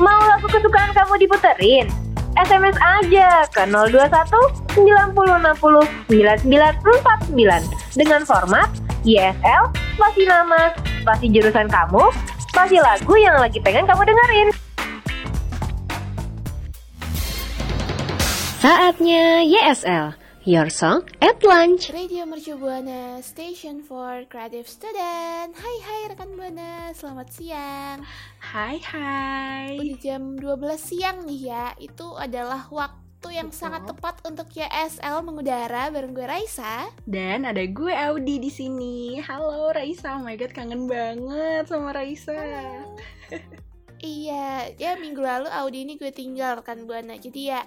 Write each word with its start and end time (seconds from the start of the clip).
Mau 0.00 0.16
lagu 0.24 0.48
kesukaan 0.48 0.96
kamu 0.96 1.20
diputerin? 1.20 1.84
SMS 2.32 2.72
aja 2.80 3.44
ke 3.52 3.68
021 3.68 4.72
90 4.72 5.12
60 5.12 6.08
9949 6.08 8.00
dengan 8.00 8.24
format 8.24 8.72
YSL, 9.04 9.68
spasi 10.00 10.24
nama, 10.24 10.72
spasi 11.04 11.28
jurusan 11.28 11.68
kamu, 11.68 12.08
spasi 12.48 12.80
lagu 12.80 13.12
yang 13.20 13.36
lagi 13.44 13.60
pengen 13.60 13.84
kamu 13.84 14.08
dengerin. 14.08 14.48
Saatnya 18.64 19.44
YSL, 19.44 20.16
Your 20.48 20.72
Song 20.72 21.04
at 21.20 21.36
Lunch. 21.44 21.92
Radio 21.92 22.24
Mercu 22.24 22.56
Buana 22.56 23.20
Station 23.20 23.84
for 23.84 24.24
Creative 24.24 24.64
Student 24.64 25.52
Hai 25.52 25.76
hai 25.84 26.00
rekan 26.08 26.32
Buana, 26.32 26.96
selamat 26.96 27.28
siang 27.28 28.00
Hai 28.40 28.80
hai 28.80 29.76
Udah 29.76 30.00
jam 30.00 30.40
12 30.40 30.80
siang 30.80 31.28
nih 31.28 31.52
ya 31.52 31.76
Itu 31.76 32.16
adalah 32.16 32.72
waktu 32.72 33.36
yang 33.36 33.52
Betul. 33.52 33.60
sangat 33.60 33.82
tepat 33.84 34.24
untuk 34.24 34.48
YSL 34.56 35.20
mengudara 35.20 35.92
bareng 35.92 36.16
gue 36.16 36.24
Raisa 36.24 36.88
Dan 37.04 37.44
ada 37.44 37.60
gue 37.60 37.92
Audi 37.92 38.40
di 38.40 38.48
sini. 38.48 39.20
Halo 39.20 39.76
Raisa, 39.76 40.16
oh 40.16 40.24
my 40.24 40.40
god 40.40 40.56
kangen 40.56 40.88
banget 40.88 41.68
sama 41.68 41.92
Raisa. 41.92 42.40
Iya, 44.00 44.72
ya 44.80 44.96
minggu 44.96 45.20
lalu 45.20 45.52
Audi 45.52 45.84
ini 45.84 46.00
gue 46.00 46.08
tinggal 46.08 46.64
rekan 46.64 46.88
Buana 46.88 47.20
Jadi 47.20 47.52
ya 47.52 47.60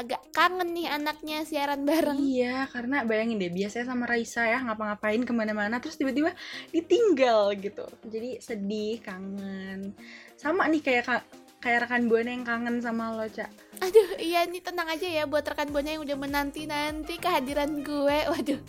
agak 0.00 0.20
kangen 0.32 0.72
nih 0.72 0.88
anaknya 0.88 1.44
siaran 1.44 1.84
bareng 1.84 2.16
Iya, 2.16 2.64
karena 2.72 3.04
bayangin 3.04 3.36
deh 3.36 3.52
biasanya 3.52 3.92
sama 3.92 4.08
Raisa 4.08 4.48
ya 4.48 4.64
ngapa-ngapain 4.64 5.20
ke 5.20 5.32
mana-mana 5.36 5.76
terus 5.76 6.00
tiba-tiba 6.00 6.32
ditinggal 6.72 7.52
gitu. 7.60 7.84
Jadi 8.08 8.40
sedih, 8.40 8.96
kangen. 9.04 9.92
Sama 10.34 10.64
nih 10.66 10.80
kayak 10.80 11.04
ka- 11.04 11.26
kayak 11.60 11.84
rekan 11.84 12.08
buana 12.08 12.32
yang 12.32 12.44
kangen 12.48 12.80
sama 12.80 13.12
lo, 13.12 13.28
Cak. 13.28 13.52
Aduh, 13.84 14.16
iya 14.16 14.48
nih 14.48 14.64
tenang 14.64 14.88
aja 14.88 15.04
ya 15.04 15.28
buat 15.28 15.44
rekan 15.44 15.68
buana 15.68 15.92
yang 15.92 16.02
udah 16.02 16.16
menanti-nanti 16.16 17.20
kehadiran 17.20 17.84
gue. 17.84 18.18
Waduh, 18.32 18.60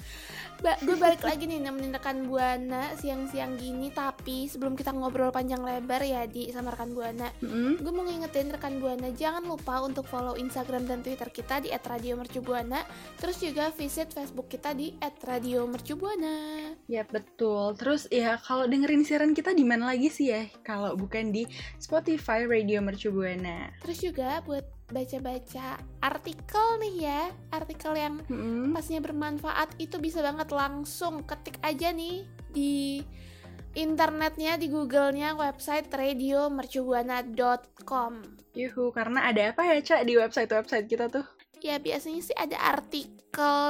ba- 0.61 0.77
gue 0.79 0.95
balik 0.95 1.25
lagi 1.25 1.49
nih 1.49 1.59
nemenin 1.59 1.91
rekan 1.91 2.29
buana 2.29 2.93
siang-siang 2.95 3.57
gini. 3.57 3.89
Tapi 3.89 4.45
sebelum 4.47 4.77
kita 4.77 4.93
ngobrol 4.93 5.33
panjang 5.33 5.59
lebar 5.59 5.99
ya 6.01 6.23
di 6.25 6.47
sama 6.53 6.71
rekan 6.71 6.93
buana, 6.93 7.27
Mm-mm. 7.41 7.81
gue 7.81 7.91
mau 7.91 8.05
ngingetin 8.05 8.53
rekan 8.53 8.77
buana 8.77 9.09
jangan 9.11 9.43
lupa 9.43 9.81
untuk 9.81 10.05
follow 10.05 10.37
Instagram 10.37 10.85
dan 10.85 11.01
Twitter 11.01 11.27
kita 11.27 11.59
di 11.59 11.73
@radiomercubuana. 11.73 12.85
Terus 13.17 13.41
juga 13.41 13.73
visit 13.73 14.13
Facebook 14.13 14.47
kita 14.47 14.71
di 14.71 14.93
@radiomercubuana. 14.97 16.35
Ya 16.85 17.03
betul. 17.03 17.73
Terus 17.75 18.05
ya 18.07 18.37
kalau 18.37 18.69
dengerin 18.69 19.03
siaran 19.03 19.33
kita 19.33 19.51
di 19.51 19.65
mana 19.65 19.89
lagi 19.89 20.07
sih 20.07 20.29
ya? 20.29 20.45
Kalau 20.61 20.93
bukan 20.95 21.33
di 21.33 21.43
Spotify 21.77 22.45
Radio 22.45 22.79
Mercu 22.79 23.09
Buana. 23.09 23.73
Terus 23.81 23.97
juga 23.99 24.39
buat 24.45 24.63
baca-baca 24.91 25.79
artikel 26.03 26.67
nih 26.83 27.07
ya, 27.07 27.31
artikel 27.55 27.95
yang 27.95 28.19
Mm-mm. 28.27 28.75
pasnya 28.75 28.99
bermanfaat 28.99 29.79
itu 29.79 29.95
bisa 29.97 30.21
banget 30.21 30.51
langsung 30.51 31.23
ketik 31.23 31.55
aja 31.63 31.95
nih 31.95 32.27
di 32.51 32.99
internetnya 33.75 34.55
di 34.59 34.67
Google-nya 34.67 35.35
website 35.39 35.87
radiomercubuana.com. 35.87 38.13
Yuhu, 38.51 38.91
karena 38.91 39.31
ada 39.31 39.55
apa 39.55 39.63
ya, 39.63 39.79
Cak, 39.79 40.03
di 40.03 40.19
website-website 40.19 40.91
kita 40.91 41.07
tuh? 41.07 41.23
Ya 41.63 41.79
biasanya 41.79 42.19
sih 42.19 42.35
ada 42.35 42.59
artikel 42.59 43.20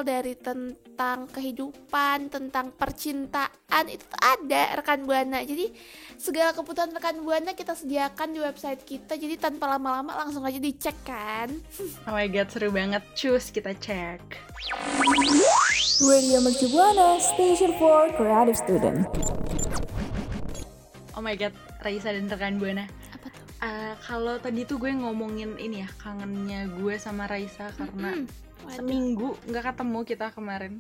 dari 0.02 0.34
tentang 0.34 1.30
kehidupan, 1.30 2.34
tentang 2.34 2.74
percintaan 2.74 3.86
itu 3.86 4.02
tuh 4.02 4.18
ada 4.18 4.82
rekan 4.82 5.06
buana. 5.06 5.46
Jadi 5.46 5.70
segala 6.18 6.50
kebutuhan 6.58 6.90
rekan 6.90 7.22
buana 7.22 7.54
kita 7.54 7.78
sediakan 7.78 8.34
di 8.34 8.40
website 8.42 8.82
kita. 8.82 9.14
Jadi 9.14 9.38
tanpa 9.38 9.70
lama-lama 9.70 10.18
langsung 10.18 10.42
aja 10.42 10.58
dicek 10.58 10.98
kan. 11.06 11.50
Oh 12.10 12.18
my 12.18 12.26
god, 12.26 12.50
seru 12.50 12.74
banget. 12.74 13.06
Cus, 13.14 13.54
kita 13.54 13.78
cek. 13.78 14.22
Radio 16.02 16.42
Mercu 16.42 16.66
Buana 16.74 17.22
Station 17.22 17.78
for 17.78 18.10
Creative 18.18 18.58
Student. 18.58 19.06
Oh 21.14 21.22
my 21.22 21.38
god, 21.38 21.54
Raisa 21.86 22.10
dan 22.10 22.26
rekan 22.26 22.58
Buana. 22.58 22.90
Eh, 23.62 23.94
kalau 24.02 24.42
tadi 24.42 24.66
tuh 24.66 24.82
gue 24.82 24.90
ngomongin 24.90 25.54
ini 25.62 25.86
ya, 25.86 25.90
kangennya 26.02 26.66
gue 26.82 26.98
sama 26.98 27.30
Raisa 27.30 27.70
karena 27.78 28.18
Mm-mm. 28.18 28.26
Waduh. 28.66 28.74
seminggu 28.74 29.30
nggak 29.46 29.66
ketemu 29.70 30.00
kita 30.02 30.28
kemarin. 30.34 30.74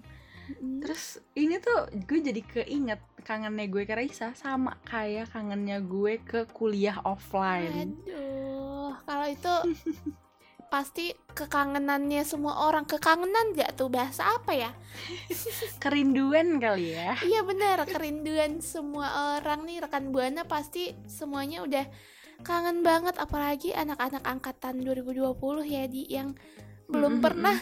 Mm-mm. 0.49 0.81
Terus 0.81 1.21
ini 1.37 1.61
tuh 1.61 1.93
gue 1.93 2.19
jadi 2.25 2.41
keinget 2.41 3.01
kangennya 3.21 3.69
gue 3.69 3.85
ke 3.85 3.93
Raisa 3.93 4.33
sama 4.33 4.81
kayak 4.89 5.29
kangennya 5.29 5.77
gue 5.77 6.25
ke 6.25 6.49
kuliah 6.49 6.97
offline. 7.05 7.93
Aduh, 8.01 8.97
kalau 9.05 9.29
itu 9.29 9.53
pasti 10.73 11.13
kekangenannya 11.37 12.25
semua 12.25 12.65
orang. 12.65 12.89
Kekangenan 12.89 13.53
gak 13.53 13.77
tuh 13.77 13.93
bahasa 13.93 14.25
apa 14.25 14.57
ya? 14.57 14.73
Kerinduan 15.83 16.57
kali 16.57 16.97
ya. 16.97 17.13
Iya 17.21 17.45
benar, 17.45 17.85
kerinduan 17.85 18.57
semua 18.63 19.37
orang 19.37 19.69
nih 19.69 19.85
rekan 19.85 20.09
Buana 20.09 20.49
pasti 20.49 20.97
semuanya 21.05 21.61
udah 21.61 21.85
kangen 22.41 22.81
banget 22.81 23.15
apalagi 23.15 23.71
anak-anak 23.71 24.21
angkatan 24.21 24.81
2020 24.81 25.33
ya 25.63 25.83
di 25.85 26.03
yang 26.07 26.33
belum 26.85 27.17
Mm-mm. 27.17 27.23
pernah 27.23 27.57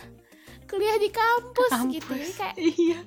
kuliah 0.66 0.98
di 0.98 1.10
kampus, 1.10 1.72
gitu. 1.90 2.14
Jadi 2.14 2.30
Kampus. 2.30 2.38
kayak 2.38 2.58
Iya. 2.82 3.00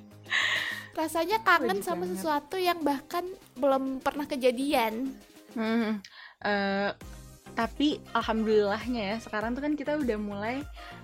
rasanya 0.93 1.37
kangen 1.41 1.79
Wajib 1.79 1.83
sama 1.83 2.03
banget. 2.03 2.13
sesuatu 2.15 2.55
yang 2.55 2.79
bahkan 2.81 3.25
belum 3.55 3.83
pernah 3.99 4.25
kejadian. 4.25 5.09
Hmm, 5.51 6.01
eh, 6.39 6.89
tapi 7.51 8.01
alhamdulillahnya 8.11 9.03
ya 9.07 9.17
sekarang 9.19 9.53
tuh 9.53 9.61
kan 9.61 9.73
kita 9.73 9.95
udah 9.95 10.17
mulai 10.17 10.55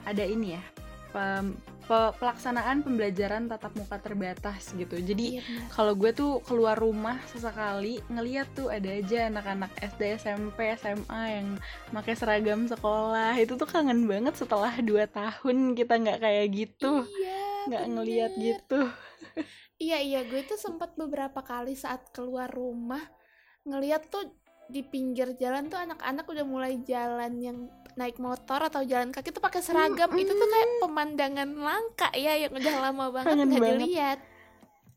ada 0.04 0.22
ini 0.22 0.58
ya 0.58 0.64
pem- 1.10 1.58
pe- 1.84 2.14
pelaksanaan 2.16 2.82
pembelajaran 2.82 3.46
tatap 3.46 3.74
muka 3.74 3.98
terbatas 3.98 4.72
gitu. 4.72 4.96
Jadi 4.96 5.38
Iya 5.38 5.44
kalau 5.70 5.94
gue 5.94 6.12
tuh 6.12 6.40
keluar 6.44 6.76
rumah 6.76 7.18
sesekali 7.26 7.98
ngeliat 8.08 8.50
tuh 8.54 8.70
ada 8.70 8.90
aja 8.90 9.28
anak-anak 9.28 9.72
SD, 9.80 10.02
SMP, 10.18 10.74
SMA 10.76 11.22
yang 11.34 11.48
pakai 11.90 12.14
seragam 12.14 12.66
sekolah 12.66 13.34
itu 13.36 13.54
tuh 13.54 13.66
kangen 13.66 14.06
banget 14.06 14.36
setelah 14.36 14.72
2 14.76 15.06
tahun 15.06 15.74
kita 15.74 15.94
nggak 15.98 16.20
kayak 16.20 16.48
gitu 16.52 17.04
Iya, 17.06 17.42
nggak 17.68 17.86
ngeliat 17.90 18.32
bener. 18.34 18.44
gitu 18.46 18.82
Iya 19.80 19.98
iya 19.98 20.22
gue 20.24 20.44
tuh 20.44 20.60
sempat 20.60 20.94
beberapa 20.94 21.40
kali 21.40 21.72
saat 21.72 22.12
keluar 22.12 22.52
rumah 22.52 23.00
ngeliat 23.64 24.08
tuh 24.08 24.28
di 24.68 24.84
pinggir 24.84 25.34
jalan 25.34 25.66
tuh 25.66 25.80
anak-anak 25.80 26.28
udah 26.28 26.46
mulai 26.46 26.78
jalan 26.84 27.34
yang 27.40 27.58
naik 28.00 28.16
motor 28.18 28.64
atau 28.64 28.80
jalan 28.82 29.12
kaki 29.12 29.30
tuh 29.30 29.44
pakai 29.44 29.60
seragam. 29.60 30.08
Itu 30.16 30.32
tuh 30.32 30.48
kayak 30.48 30.70
pemandangan 30.80 31.50
langka. 31.52 32.10
Ya 32.16 32.40
yang 32.40 32.56
udah 32.56 32.76
lama 32.82 33.06
banget 33.12 33.36
nggak 33.36 33.62
dilihat. 33.76 34.20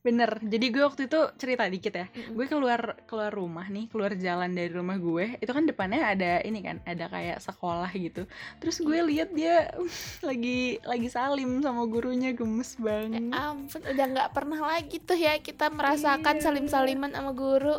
Bener. 0.03 0.35
Jadi 0.43 0.67
gue 0.69 0.83
waktu 0.83 1.07
itu 1.07 1.21
cerita 1.37 1.63
dikit 1.65 1.95
ya. 1.95 2.07
Mm-mm. 2.11 2.35
gue 2.35 2.47
keluar 2.47 2.99
keluar 3.07 3.31
rumah 3.31 3.67
nih 3.67 3.87
keluar 3.87 4.11
jalan 4.15 4.51
dari 4.51 4.67
rumah 4.67 4.99
gue. 4.99 5.39
Itu 5.39 5.51
kan 5.51 5.63
depannya 5.63 6.03
ada 6.03 6.43
ini 6.43 6.59
kan 6.59 6.83
ada 6.83 7.07
kayak 7.07 7.39
sekolah 7.39 7.87
gitu. 7.95 8.27
Terus 8.59 8.79
gue 8.79 8.99
lihat 8.99 9.31
dia 9.31 9.71
lagi 10.29 10.83
lagi 10.83 11.07
salim 11.07 11.59
sama 11.59 11.87
gurunya 11.87 12.35
gemes 12.35 12.75
Ya 12.75 12.83
banget. 12.83 13.23
ampun, 13.31 13.79
udah 13.79 14.07
nggak 14.11 14.31
pernah 14.31 14.61
lagi 14.75 14.97
tuh 14.99 15.15
ya 15.15 15.39
kita 15.39 15.71
merasakan 15.71 16.35
Iya. 16.35 16.45
salim-saliman 16.47 17.11
sama 17.11 17.31
guru. 17.31 17.79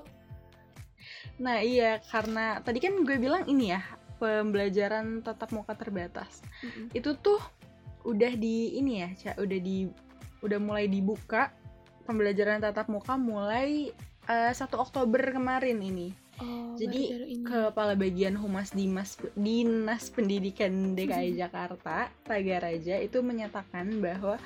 nah 1.33 1.57
iya 1.59 1.97
karena 2.07 2.61
tadi 2.61 2.77
kan 2.77 2.93
gue 3.01 3.17
bilang 3.17 3.43
ini 3.49 3.73
ya 3.73 3.81
pembelajaran 4.23 5.19
tatap 5.19 5.51
muka 5.51 5.75
terbatas 5.75 6.39
Mm-mm. 6.63 6.95
itu 6.95 7.11
tuh 7.19 7.43
udah 8.07 8.31
di 8.39 8.79
ini 8.79 9.03
ya 9.03 9.09
Ca, 9.11 9.31
udah 9.43 9.59
di 9.59 9.87
udah 10.39 10.59
mulai 10.63 10.87
dibuka 10.87 11.51
pembelajaran 12.07 12.63
tatap 12.63 12.87
muka 12.87 13.19
mulai 13.19 13.91
eh, 14.27 14.51
1 14.55 14.63
Oktober 14.79 15.35
kemarin 15.35 15.83
ini 15.83 16.15
Oh, 16.41 16.73
Jadi, 16.73 17.13
ini. 17.29 17.45
Kepala 17.45 17.93
Bagian 17.93 18.33
Humas 18.33 18.73
Dimas 18.73 19.21
Dinas 19.37 20.09
Pendidikan 20.09 20.97
DKI 20.97 21.37
Jakarta, 21.37 22.09
Tagaraja 22.25 22.97
itu 22.97 23.21
menyatakan 23.21 24.01
bahwa 24.01 24.41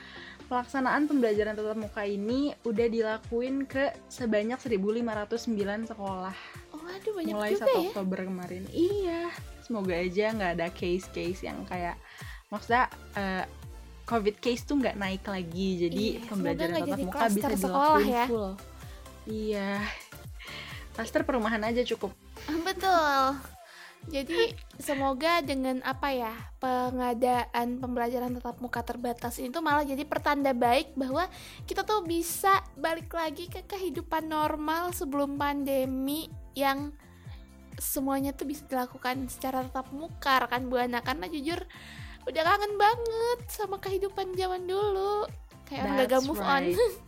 pelaksanaan 0.51 1.07
pembelajaran 1.07 1.55
tatap 1.55 1.79
muka 1.79 2.03
ini 2.03 2.51
udah 2.67 2.87
dilakuin 2.91 3.63
ke 3.63 3.95
sebanyak 4.11 4.59
1509 4.59 5.87
sekolah 5.87 6.35
Oh, 6.75 6.83
aduh 6.91 7.13
banyak 7.15 7.33
mulai 7.35 7.55
1 7.55 7.63
juga 7.63 7.71
ya. 7.71 7.79
Oktober 7.87 8.19
kemarin. 8.19 8.63
Iya, 8.67 9.23
semoga 9.67 9.91
aja 9.99 10.31
nggak 10.31 10.51
ada 10.55 10.67
case-case 10.71 11.43
yang 11.43 11.67
kayak 11.67 11.99
maksudnya 12.47 12.87
eh, 13.19 13.43
COVID 14.07 14.39
case 14.39 14.63
tuh 14.63 14.79
nggak 14.79 14.95
naik 14.95 15.27
lagi, 15.27 15.83
jadi 15.83 16.03
Iya, 16.15 16.23
pembelajaran 16.31 16.73
tatap 16.79 16.99
muka 17.03 17.27
bisa 17.27 17.47
sekolah 17.59 17.99
dilakuin 17.99 18.15
ya. 18.15 18.25
full. 18.31 18.51
Iya, 19.27 19.71
klaster 20.95 21.21
perumahan 21.27 21.59
aja 21.67 21.83
cukup. 21.83 22.15
Betul. 22.67 23.35
Jadi 24.07 24.55
semoga 24.79 25.43
dengan 25.43 25.83
apa 25.83 26.15
ya 26.15 26.31
pengadaan 26.63 27.83
pembelajaran 27.83 28.39
tatap 28.39 28.63
muka 28.63 28.79
terbatas 28.79 29.35
ini 29.35 29.51
tuh 29.51 29.59
malah 29.59 29.83
jadi 29.83 30.07
pertanda 30.07 30.55
baik 30.55 30.95
bahwa 30.95 31.27
kita 31.67 31.83
tuh 31.83 32.07
bisa 32.07 32.63
balik 32.79 33.11
lagi 33.11 33.51
ke 33.51 33.67
kehidupan 33.67 34.31
normal 34.31 34.95
sebelum 34.95 35.35
pandemi 35.35 36.31
yang 36.55 36.95
semuanya 37.77 38.33
tuh 38.33 38.49
bisa 38.49 38.65
dilakukan 38.65 39.29
secara 39.29 39.65
tatap 39.65 39.93
muka 39.93 40.43
rekan 40.45 40.69
buana 40.69 41.01
karena 41.05 41.29
jujur 41.29 41.61
udah 42.27 42.43
kangen 42.43 42.73
banget 42.75 43.39
sama 43.47 43.79
kehidupan 43.79 44.35
zaman 44.35 44.67
dulu 44.67 45.29
kayak 45.69 45.87
orang 45.87 45.97
gagal 46.03 46.19
That's 46.21 46.29
move 46.29 46.43
on 46.43 46.63
right. 46.67 46.75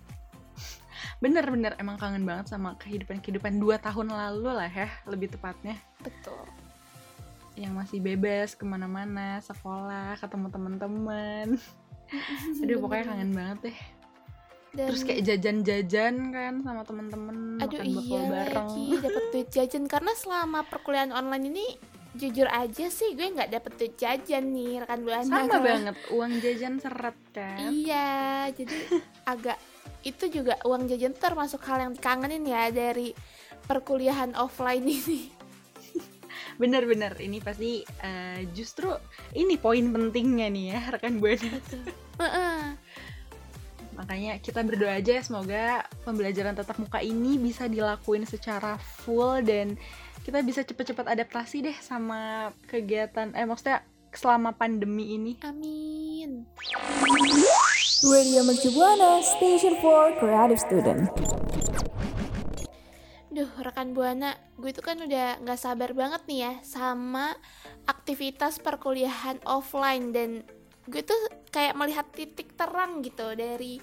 Bener-bener 1.19 1.75
emang 1.75 1.99
kangen 1.99 2.23
banget 2.23 2.55
sama 2.55 2.79
kehidupan-kehidupan 2.79 3.59
dua 3.59 3.75
tahun 3.75 4.15
lalu 4.15 4.55
lah 4.55 4.71
ya, 4.71 4.87
lebih 5.03 5.27
tepatnya. 5.35 5.75
betul 5.99 6.47
Yang 7.59 7.73
masih 7.75 7.99
bebas 7.99 8.55
ke 8.55 8.63
mana-mana, 8.63 9.43
sekolah, 9.43 10.15
ketemu 10.15 10.47
teman-teman. 10.47 11.47
Aduh 12.63 12.79
pokoknya 12.79 13.05
kangen 13.11 13.31
banget 13.35 13.57
deh. 13.67 13.79
Dan- 14.69 14.87
Terus 14.87 15.01
kayak 15.01 15.21
jajan-jajan 15.25 16.15
kan 16.29 16.53
sama 16.61 16.81
temen-temen, 16.83 17.57
Aduh 17.57 17.79
makan 17.79 17.89
iya 18.05 18.21
bareng. 18.23 18.55
lagi 18.55 18.85
dapat 18.99 19.23
duit 19.29 19.49
jajan 19.49 19.83
karena 19.85 20.13
selama 20.13 20.61
perkuliahan 20.63 21.09
online 21.09 21.45
ini 21.47 21.65
jujur 22.11 22.45
aja 22.45 22.85
sih 22.87 23.13
gue 23.13 23.27
nggak 23.27 23.49
dapet 23.49 23.71
duit 23.75 23.95
jajan 23.95 24.45
nih 24.47 24.79
rekan 24.79 25.01
buana 25.01 25.23
Sama 25.23 25.45
Kalau- 25.47 25.65
banget, 25.65 25.95
uang 26.09 26.33
jajan 26.39 26.73
seret 26.77 27.17
kan. 27.31 27.57
Iya, 27.59 28.09
jadi 28.51 28.77
agak 29.25 29.57
itu 30.01 30.25
juga 30.31 30.55
uang 30.63 30.85
jajan 30.85 31.13
termasuk 31.13 31.59
hal 31.63 31.81
yang 31.81 31.93
dikangenin 31.93 32.45
ya 32.45 32.69
dari 32.69 33.11
perkuliahan 33.65 34.33
offline 34.35 34.85
ini. 34.85 35.33
Bener-bener, 36.55 37.15
ini 37.17 37.39
pasti 37.39 37.81
eh, 37.81 38.45
justru 38.51 38.91
ini 39.33 39.55
poin 39.55 39.81
pentingnya 39.87 40.45
nih 40.47 40.65
ya 40.69 40.81
rekan 40.89 41.17
buana. 41.17 41.57
Makanya 43.99 44.39
kita 44.39 44.63
berdoa 44.63 44.95
aja 44.95 45.19
ya, 45.19 45.23
semoga 45.23 45.83
pembelajaran 46.07 46.55
tatap 46.55 46.79
muka 46.79 47.03
ini 47.03 47.35
bisa 47.35 47.67
dilakuin 47.67 48.23
secara 48.23 48.79
full 48.79 49.43
dan 49.43 49.75
kita 50.23 50.39
bisa 50.39 50.63
cepet-cepet 50.63 51.03
adaptasi 51.03 51.67
deh 51.67 51.77
sama 51.83 52.51
kegiatan 52.71 53.35
eh 53.35 53.43
maksudnya 53.43 53.83
selama 54.15 54.55
pandemi 54.55 55.19
ini. 55.19 55.35
Amin. 55.43 56.47
Radio 57.99 58.41
Mercu 58.47 58.71
Buana, 58.71 59.19
Station 59.19 59.75
for 59.83 60.15
Creative 60.15 60.61
Student. 60.63 61.11
Duh, 63.29 63.51
rekan 63.61 63.91
Buana, 63.91 64.33
gue 64.55 64.71
tuh 64.71 64.81
kan 64.81 64.97
udah 64.97 65.43
nggak 65.43 65.59
sabar 65.59 65.91
banget 65.91 66.23
nih 66.25 66.39
ya 66.47 66.53
sama 66.63 67.35
aktivitas 67.85 68.63
perkuliahan 68.63 69.43
offline 69.45 70.15
dan 70.15 70.47
gue 70.89 71.05
tuh 71.05 71.21
kayak 71.53 71.77
melihat 71.77 72.09
titik 72.09 72.57
terang 72.57 73.05
gitu 73.05 73.37
dari 73.37 73.77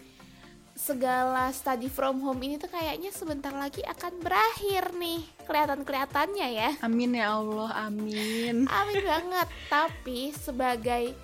segala 0.76 1.49
study 1.56 1.88
from 1.88 2.20
home 2.20 2.44
ini 2.44 2.61
tuh 2.61 2.69
kayaknya 2.69 3.08
sebentar 3.08 3.49
lagi 3.55 3.81
akan 3.81 4.20
berakhir 4.20 4.93
nih 4.93 5.25
kelihatan-kelihatannya 5.49 6.49
ya. 6.53 6.70
Amin 6.85 7.17
ya 7.17 7.32
Allah, 7.41 7.88
amin. 7.88 8.69
Amin 8.69 9.00
banget. 9.00 9.49
Tapi 9.73 10.37
sebagai 10.37 11.17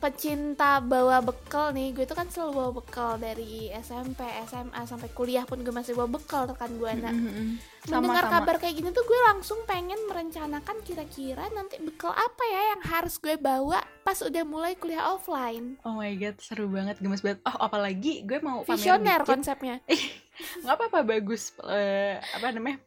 pecinta 0.00 0.80
bawa 0.80 1.20
bekal 1.20 1.76
nih, 1.76 1.92
gue 1.92 2.08
tuh 2.08 2.16
kan 2.16 2.24
selalu 2.32 2.52
bawa 2.56 2.70
bekal 2.80 3.10
dari 3.20 3.68
SMP, 3.84 4.24
SMA 4.48 4.80
sampai 4.88 5.12
kuliah 5.12 5.44
pun 5.44 5.60
gue 5.60 5.70
masih 5.70 5.92
bawa 5.92 6.08
bekal 6.08 6.48
rekan 6.48 6.72
Buana. 6.80 7.12
Mm-mm. 7.12 7.60
Mendengar 7.88 8.24
Sama-sama. 8.24 8.32
kabar 8.40 8.56
kayak 8.60 8.74
gini 8.80 8.88
tuh 8.96 9.04
gue 9.04 9.20
langsung 9.28 9.60
pengen 9.68 10.00
merencanakan 10.08 10.80
kira-kira 10.84 11.44
nanti 11.52 11.76
bekal 11.84 12.16
apa 12.16 12.42
ya 12.48 12.60
yang 12.76 12.82
harus 12.88 13.20
gue 13.20 13.36
bawa 13.36 13.84
pas 14.00 14.16
udah 14.24 14.44
mulai 14.48 14.72
kuliah 14.80 15.12
offline. 15.12 15.76
Oh 15.84 16.00
my 16.00 16.16
god, 16.16 16.40
seru 16.40 16.66
banget, 16.72 16.96
gemes 16.98 17.20
banget. 17.20 17.44
Oh, 17.44 17.60
apalagi 17.60 18.24
gue 18.24 18.40
mau 18.40 18.64
Visioner 18.64 19.20
konsepnya. 19.28 19.84
nggak 20.64 20.72
apa-apa 20.72 21.00
bagus 21.04 21.52
eh, 21.68 22.16
apa 22.16 22.48
namanya 22.56 22.80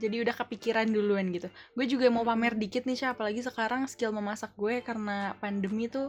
jadi 0.00 0.24
udah 0.24 0.32
kepikiran 0.32 0.88
duluan 0.88 1.28
gitu. 1.30 1.52
Gue 1.76 1.84
juga 1.84 2.08
mau 2.08 2.24
pamer 2.24 2.56
dikit 2.56 2.88
nih 2.88 2.96
Sya 2.96 3.12
apalagi 3.12 3.44
sekarang 3.44 3.84
skill 3.84 4.16
memasak 4.16 4.56
gue 4.56 4.80
karena 4.80 5.36
pandemi 5.36 5.92
tuh 5.92 6.08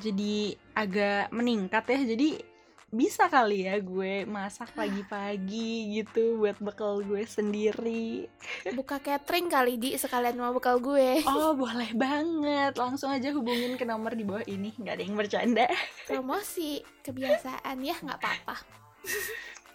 jadi 0.00 0.56
agak 0.72 1.28
meningkat 1.36 1.84
ya. 1.92 2.00
Jadi 2.16 2.56
bisa 2.86 3.26
kali 3.26 3.66
ya 3.66 3.76
gue 3.82 4.22
masak 4.24 4.70
pagi-pagi 4.72 6.00
gitu 6.00 6.38
buat 6.38 6.56
bekal 6.62 7.02
gue 7.04 7.26
sendiri. 7.28 8.30
Buka 8.72 9.02
catering 9.02 9.52
kali 9.52 9.74
di 9.76 9.90
sekalian 9.98 10.40
mau 10.40 10.56
bekal 10.56 10.80
gue. 10.80 11.20
oh 11.28 11.52
boleh 11.52 11.92
banget. 11.92 12.72
Langsung 12.78 13.12
aja 13.12 13.34
hubungin 13.36 13.76
ke 13.76 13.84
nomor 13.84 14.16
di 14.16 14.24
bawah 14.24 14.46
ini. 14.48 14.72
Nggak 14.80 14.94
ada 14.96 15.04
yang 15.04 15.16
bercanda. 15.18 15.66
Promosi 16.08 16.80
kebiasaan 17.04 17.76
ya 17.84 18.00
nggak 18.00 18.18
apa-apa. 18.22 18.56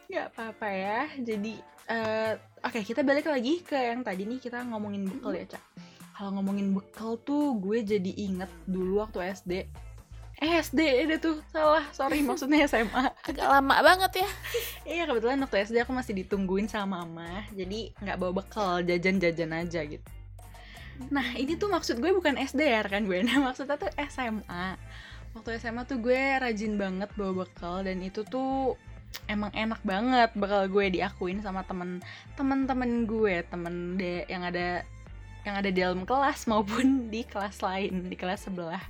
nggak 0.09 0.27
apa-apa 0.33 0.67
ya. 0.71 0.99
Jadi 1.19 1.53
eh, 1.91 2.33
oke 2.61 2.79
kita 2.85 3.01
balik 3.01 3.27
lagi 3.27 3.61
ke 3.65 3.77
yang 3.77 4.05
tadi 4.05 4.25
nih 4.25 4.39
kita 4.41 4.61
ngomongin 4.69 5.09
bekal 5.09 5.33
ya 5.33 5.45
cak. 5.45 5.63
Kalau 6.17 6.37
ngomongin 6.37 6.73
bekal 6.77 7.17
tuh 7.21 7.57
gue 7.57 7.81
jadi 7.81 8.11
inget 8.13 8.51
dulu 8.69 9.01
waktu 9.01 9.33
SD 9.33 9.51
eh 10.41 10.57
SD 10.57 11.05
ada 11.05 11.21
tuh. 11.21 11.37
Salah 11.53 11.85
sorry 11.93 12.21
maksudnya 12.27 12.65
SMA 12.65 13.13
Agak 13.25 13.45
lama 13.45 13.75
banget 13.81 14.25
ya. 14.25 14.29
iya 14.89 15.03
kebetulan 15.05 15.37
waktu 15.45 15.65
SD 15.69 15.85
aku 15.85 15.93
masih 15.93 16.13
ditungguin 16.17 16.65
sama 16.65 17.05
mama 17.05 17.45
jadi 17.53 17.93
nggak 18.01 18.17
bawa 18.17 18.41
bekal 18.41 18.81
jajan-jajan 18.81 19.53
aja 19.53 19.81
gitu. 19.85 20.09
Nah 21.09 21.33
ini 21.33 21.57
tuh 21.57 21.69
maksud 21.69 21.97
gue 21.97 22.11
bukan 22.13 22.37
SD 22.37 22.61
ya 22.61 22.81
kan 22.85 23.05
gue 23.05 23.21
nah 23.27 23.37
maksudnya 23.41 23.77
tuh 23.77 23.89
SMA 24.09 24.77
waktu 25.31 25.49
SMA 25.57 25.87
tuh 25.87 25.97
gue 26.03 26.21
rajin 26.37 26.75
banget 26.75 27.09
bawa 27.15 27.45
bekal 27.45 27.81
dan 27.87 28.03
itu 28.03 28.21
tuh 28.27 28.75
emang 29.27 29.51
enak 29.51 29.81
banget 29.83 30.29
bakal 30.35 30.67
gue 30.67 30.99
diakuin 30.99 31.39
sama 31.43 31.63
temen 31.67 31.99
temen-temen 32.35 33.07
gue 33.07 33.43
temen 33.47 33.99
de 33.99 34.27
yang 34.27 34.43
ada 34.43 34.83
yang 35.41 35.57
ada 35.57 35.69
di 35.73 35.81
dalam 35.81 36.05
kelas 36.05 36.45
maupun 36.51 37.09
di 37.09 37.25
kelas 37.25 37.65
lain 37.65 38.07
di 38.09 38.15
kelas 38.15 38.45
sebelah. 38.49 38.81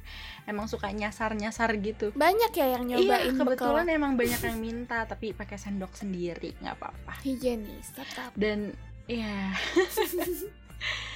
Emang 0.44 0.68
suka 0.68 0.92
nyasar 0.92 1.32
nyasar 1.38 1.72
gitu. 1.80 2.12
Banyak 2.12 2.52
ya 2.52 2.68
yang 2.76 2.90
iya 2.92 2.98
nyobain 3.00 3.36
kebetulan 3.40 3.86
bekal 3.88 3.98
emang 3.98 4.14
banyak 4.20 4.42
yang 4.44 4.58
minta 4.60 5.08
tapi 5.08 5.32
pakai 5.32 5.56
sendok 5.56 5.96
sendiri 5.96 6.52
nggak 6.60 6.76
apa-apa. 6.76 7.24
Higienis 7.24 7.96
tetap. 7.96 8.36
dan 8.36 8.76
ya 9.08 9.52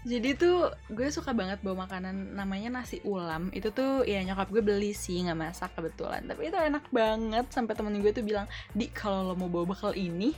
jadi 0.00 0.32
tuh 0.32 0.72
gue 0.88 1.12
suka 1.12 1.36
banget 1.36 1.60
bawa 1.60 1.84
makanan 1.84 2.32
namanya 2.32 2.80
nasi 2.80 3.04
ulam. 3.04 3.52
Itu 3.52 3.68
tuh 3.68 4.08
ya 4.08 4.24
nyokap 4.24 4.48
gue 4.48 4.62
beli 4.64 4.96
sih 4.96 5.20
nggak 5.20 5.36
masak 5.36 5.70
kebetulan. 5.76 6.24
Tapi 6.24 6.48
itu 6.48 6.56
enak 6.56 6.88
banget 6.88 7.46
sampai 7.52 7.76
temen 7.76 8.00
gue 8.00 8.08
tuh 8.08 8.24
bilang 8.24 8.48
di 8.72 8.88
kalau 8.88 9.28
lo 9.28 9.34
mau 9.36 9.52
bawa 9.52 9.76
bekal 9.76 9.92
ini 9.92 10.32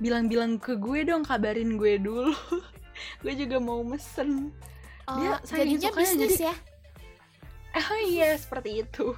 bilang-bilang 0.00 0.56
ke 0.56 0.80
gue 0.80 1.04
dong 1.04 1.28
kabarin 1.28 1.76
gue 1.76 2.00
dulu. 2.00 2.32
Gue 3.24 3.32
juga 3.34 3.56
mau 3.56 3.80
mesen. 3.80 4.52
Oh, 5.08 5.16
Dia 5.16 5.40
saking 5.42 5.80
jadinya 5.80 5.88
sukanya 5.90 6.12
bisnis 6.12 6.32
jadi- 6.36 6.44
ya. 6.44 6.54
oh 7.88 8.00
iya 8.04 8.28
seperti 8.36 8.70
itu. 8.84 9.16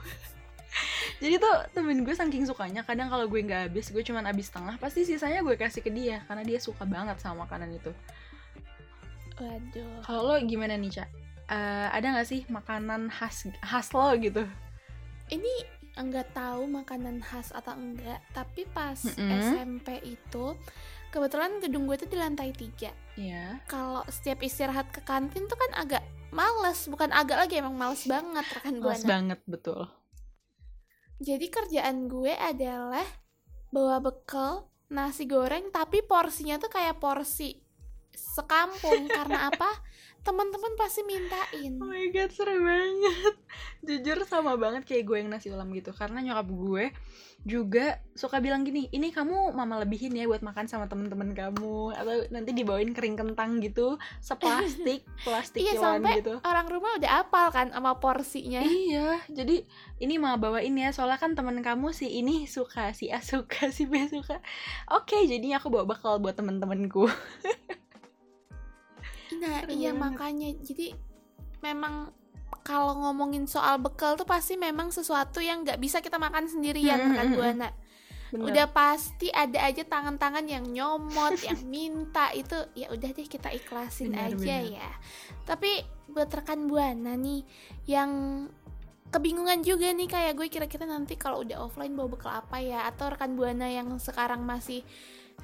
Jadi 1.23 1.39
tuh 1.39 1.55
temen 1.75 2.03
gue 2.03 2.15
saking 2.15 2.47
sukanya 2.47 2.83
kadang 2.83 3.11
kalau 3.11 3.27
gue 3.31 3.39
nggak 3.39 3.71
habis 3.71 3.91
gue 3.91 4.03
cuman 4.03 4.27
habis 4.27 4.51
setengah 4.51 4.75
pasti 4.79 5.07
sisanya 5.07 5.43
gue 5.43 5.55
kasih 5.55 5.83
ke 5.83 5.91
dia 5.91 6.23
karena 6.27 6.43
dia 6.43 6.59
suka 6.59 6.83
banget 6.83 7.19
sama 7.23 7.47
makanan 7.47 7.71
itu 7.79 7.95
Waduh. 9.35 10.03
kalau 10.03 10.23
lo 10.31 10.37
gimana 10.43 10.75
nih 10.75 10.93
cak 10.93 11.11
Eh, 11.45 11.89
ada 11.93 12.09
nggak 12.09 12.25
sih 12.25 12.41
makanan 12.49 13.13
khas 13.13 13.45
khas 13.61 13.93
lo 13.93 14.17
gitu 14.17 14.49
Ini 15.27 15.53
enggak 15.95 16.33
tahu 16.33 16.65
makanan 16.65 17.21
khas 17.21 17.53
atau 17.53 17.73
enggak, 17.73 18.17
tapi 18.33 18.65
pas 18.67 18.97
Mm-mm. 18.97 19.29
SMP 19.45 20.01
itu 20.03 20.57
kebetulan 21.09 21.61
gedung 21.61 21.85
gue 21.85 21.95
tuh 21.95 22.09
di 22.09 22.17
lantai 22.17 22.51
tiga. 22.51 22.91
Iya 23.15 23.61
Kalau 23.65 24.03
setiap 24.07 24.41
istirahat 24.41 24.89
ke 24.89 25.01
kantin 25.01 25.45
tuh 25.45 25.55
kan 25.55 25.71
agak 25.77 26.03
males, 26.29 26.89
bukan 26.89 27.09
agak 27.09 27.39
lagi 27.39 27.61
emang 27.61 27.77
males 27.77 28.05
banget 28.05 28.45
rekan 28.51 28.75
Males 28.75 29.01
buana. 29.01 29.07
banget 29.07 29.41
betul 29.45 29.81
Jadi 31.21 31.47
kerjaan 31.47 32.05
gue 32.07 32.33
adalah 32.33 33.07
bawa 33.69 34.01
bekal 34.01 34.69
nasi 34.89 35.25
goreng 35.25 35.71
tapi 35.71 36.03
porsinya 36.03 36.57
tuh 36.57 36.69
kayak 36.69 36.99
porsi 36.99 37.64
sekampung 38.17 39.07
karena 39.11 39.51
apa? 39.51 39.71
Teman-teman 40.25 40.73
pasti 40.81 41.05
mintain. 41.05 41.77
Oh 41.77 41.85
my 41.85 42.09
god, 42.09 42.33
seru 42.33 42.57
banget. 42.57 43.37
Jujur 43.85 44.19
sama 44.25 44.57
banget 44.57 44.89
kayak 44.89 45.05
gue 45.05 45.17
yang 45.21 45.29
nasi 45.29 45.53
ulam 45.53 45.69
gitu. 45.77 45.93
Karena 45.93 46.25
nyokap 46.25 46.49
gue 46.49 46.85
juga 47.45 48.01
suka 48.17 48.41
bilang 48.41 48.65
gini, 48.65 48.89
ini 48.89 49.13
kamu 49.13 49.53
mama 49.53 49.85
lebihin 49.85 50.17
ya 50.17 50.25
buat 50.25 50.41
makan 50.41 50.65
sama 50.65 50.89
temen-temen 50.89 51.37
kamu. 51.37 51.93
Atau 51.93 52.25
nanti 52.33 52.57
dibawain 52.57 52.97
kering 52.97 53.21
kentang 53.21 53.61
gitu, 53.61 54.01
seplastik, 54.25 55.05
plastik 55.29 55.61
Iya 55.61 55.77
sampai 55.77 56.25
gitu. 56.25 56.41
orang 56.41 56.73
rumah 56.73 56.97
udah 56.97 57.21
apal 57.21 57.53
kan 57.53 57.69
sama 57.69 58.01
porsinya. 58.01 58.65
Iya, 58.65 59.21
jadi 59.29 59.69
ini 60.01 60.17
mama 60.17 60.41
bawain 60.41 60.73
ya, 60.73 60.89
soalnya 60.97 61.21
kan 61.21 61.37
temen 61.37 61.61
kamu 61.61 61.93
si 61.93 62.09
ini 62.09 62.49
suka, 62.49 62.97
si 62.97 63.13
A 63.13 63.21
suka, 63.21 63.69
si 63.69 63.85
B 63.85 64.09
suka. 64.09 64.41
Oke, 64.89 65.29
jadinya 65.29 65.61
aku 65.61 65.69
bawa 65.69 65.85
bekal 65.85 66.17
buat 66.25 66.41
temen-temenku. 66.41 67.05
Nah, 69.45 69.61
iya 69.69 69.91
banget. 69.93 70.01
makanya 70.01 70.49
jadi 70.65 70.87
memang 71.61 72.11
kalau 72.63 72.97
ngomongin 72.97 73.45
soal 73.45 73.77
bekal 73.77 74.17
tuh 74.17 74.25
pasti 74.25 74.57
memang 74.57 74.89
sesuatu 74.89 75.41
yang 75.41 75.65
nggak 75.65 75.77
bisa 75.77 76.01
kita 76.01 76.17
makan 76.17 76.49
sendirian 76.49 76.97
Hmm, 77.01 77.15
kan 77.15 77.27
hmm, 77.29 77.37
Buana. 77.37 77.69
Bener. 78.33 78.45
Udah 78.51 78.67
pasti 78.67 79.31
ada 79.31 79.63
aja 79.63 79.87
tangan-tangan 79.87 80.43
yang 80.49 80.65
nyomot, 80.67 81.39
yang 81.45 81.61
minta 81.71 82.35
itu 82.35 82.57
ya 82.75 82.91
udah 82.91 83.11
deh 83.13 83.29
kita 83.29 83.53
ikhlasin 83.53 84.11
Benar, 84.11 84.33
aja 84.35 84.57
benar. 84.59 84.75
ya. 84.81 84.91
Tapi 85.45 85.71
buat 86.09 86.31
rekan 86.31 86.67
Buana 86.67 87.15
nih 87.15 87.43
yang 87.87 88.11
kebingungan 89.09 89.63
juga 89.63 89.95
nih 89.95 90.11
kayak 90.11 90.35
gue 90.35 90.49
kira-kira 90.51 90.91
nanti 90.91 91.15
kalau 91.15 91.47
udah 91.47 91.63
offline 91.63 91.95
bawa 91.95 92.09
bekal 92.11 92.33
apa 92.35 92.59
ya 92.59 92.83
atau 92.91 93.15
rekan 93.15 93.39
Buana 93.39 93.71
yang 93.71 93.87
sekarang 94.03 94.43
masih 94.43 94.83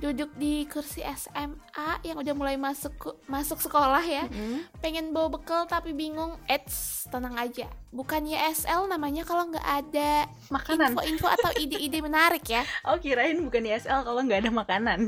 duduk 0.01 0.33
di 0.35 0.65
kursi 0.65 1.05
SMA 1.05 1.61
yang 2.03 2.17
udah 2.17 2.33
mulai 2.33 2.57
masuk 2.57 2.93
masuk 3.27 3.61
sekolah 3.61 4.01
ya 4.01 4.25
Mm-mm. 4.27 4.65
pengen 4.81 5.13
bawa 5.13 5.29
bekal 5.31 5.65
tapi 5.65 5.93
bingung 5.93 6.41
eits 6.47 7.05
tenang 7.07 7.37
aja 7.37 7.69
bukan 7.91 8.25
YSL 8.25 8.89
namanya 8.89 9.23
kalau 9.23 9.45
nggak 9.47 9.61
ada 9.63 10.25
Makanan. 10.49 10.97
info-info 10.97 11.29
atau 11.31 11.51
ide-ide 11.55 12.01
menarik 12.09 12.43
ya 12.43 12.65
Oh 12.83 12.97
kirain 12.97 13.37
bukan 13.39 13.61
ISL 13.63 14.01
kalau 14.01 14.21
nggak 14.21 14.41
ada 14.41 14.51
makanan. 14.51 15.01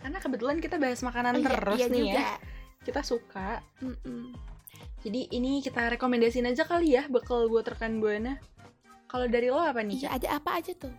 Karena 0.00 0.18
kebetulan 0.18 0.56
kita 0.58 0.76
bahas 0.76 1.00
makanan 1.00 1.32
Oh, 1.34 1.40
iya, 1.40 1.48
terus 1.50 1.78
iya 1.78 1.86
nih 1.86 2.00
juga. 2.02 2.16
ya. 2.16 2.32
Kita 2.80 3.00
suka. 3.00 3.48
Mm-mm. 3.80 4.32
Jadi 5.00 5.20
ini 5.30 5.60
kita 5.60 5.84
rekomendasiin 5.90 6.44
aja 6.46 6.64
kali 6.64 6.92
ya 6.92 7.04
bekal 7.06 7.44
buat 7.46 7.64
rekan 7.66 8.00
buana. 8.00 8.40
Kalau 9.04 9.28
dari 9.28 9.46
lo 9.46 9.60
apa 9.60 9.80
nih? 9.80 10.00
iya 10.00 10.08
ada 10.12 10.28
apa 10.34 10.58
aja 10.58 10.72
tuh 10.74 10.92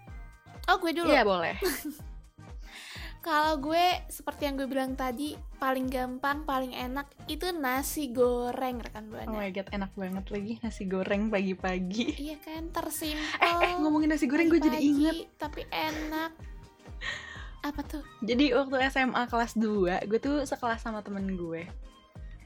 oh 0.65 0.77
gue 0.79 0.91
dulu 0.94 1.10
Iya 1.10 1.22
boleh. 1.22 1.53
kalau 3.25 3.58
gue 3.58 3.82
seperti 4.05 4.46
yang 4.46 4.53
gue 4.53 4.70
bilang 4.70 4.94
tadi 4.94 5.34
paling 5.58 5.89
gampang 5.89 6.46
paling 6.46 6.77
enak 6.77 7.10
itu 7.25 7.50
nasi 7.50 8.13
goreng 8.13 8.77
rekan 8.77 9.10
Oh 9.10 9.17
buana 9.17 9.34
my 9.34 9.50
god 9.50 9.65
enak 9.74 9.89
banget 9.98 10.25
lagi 10.29 10.53
nasi 10.62 10.86
goreng 10.86 11.34
pagi-pagi. 11.34 12.22
iya 12.22 12.38
kan 12.38 12.70
tersimpel 12.70 13.41
Eh 13.41 13.53
eh 13.65 13.74
ngomongin 13.82 14.13
nasi 14.13 14.29
goreng 14.29 14.46
gue 14.46 14.62
jadi 14.62 14.77
inget. 14.77 15.25
tapi 15.41 15.65
enak 15.74 16.38
apa 17.65 17.82
tuh 17.82 18.05
Jadi 18.22 18.53
waktu 18.53 18.77
SMA 18.94 19.25
kelas 19.25 19.58
2 19.58 20.05
gue 20.05 20.20
tuh 20.22 20.46
sekelas 20.46 20.86
sama 20.86 21.01
temen 21.01 21.25
gue. 21.34 21.65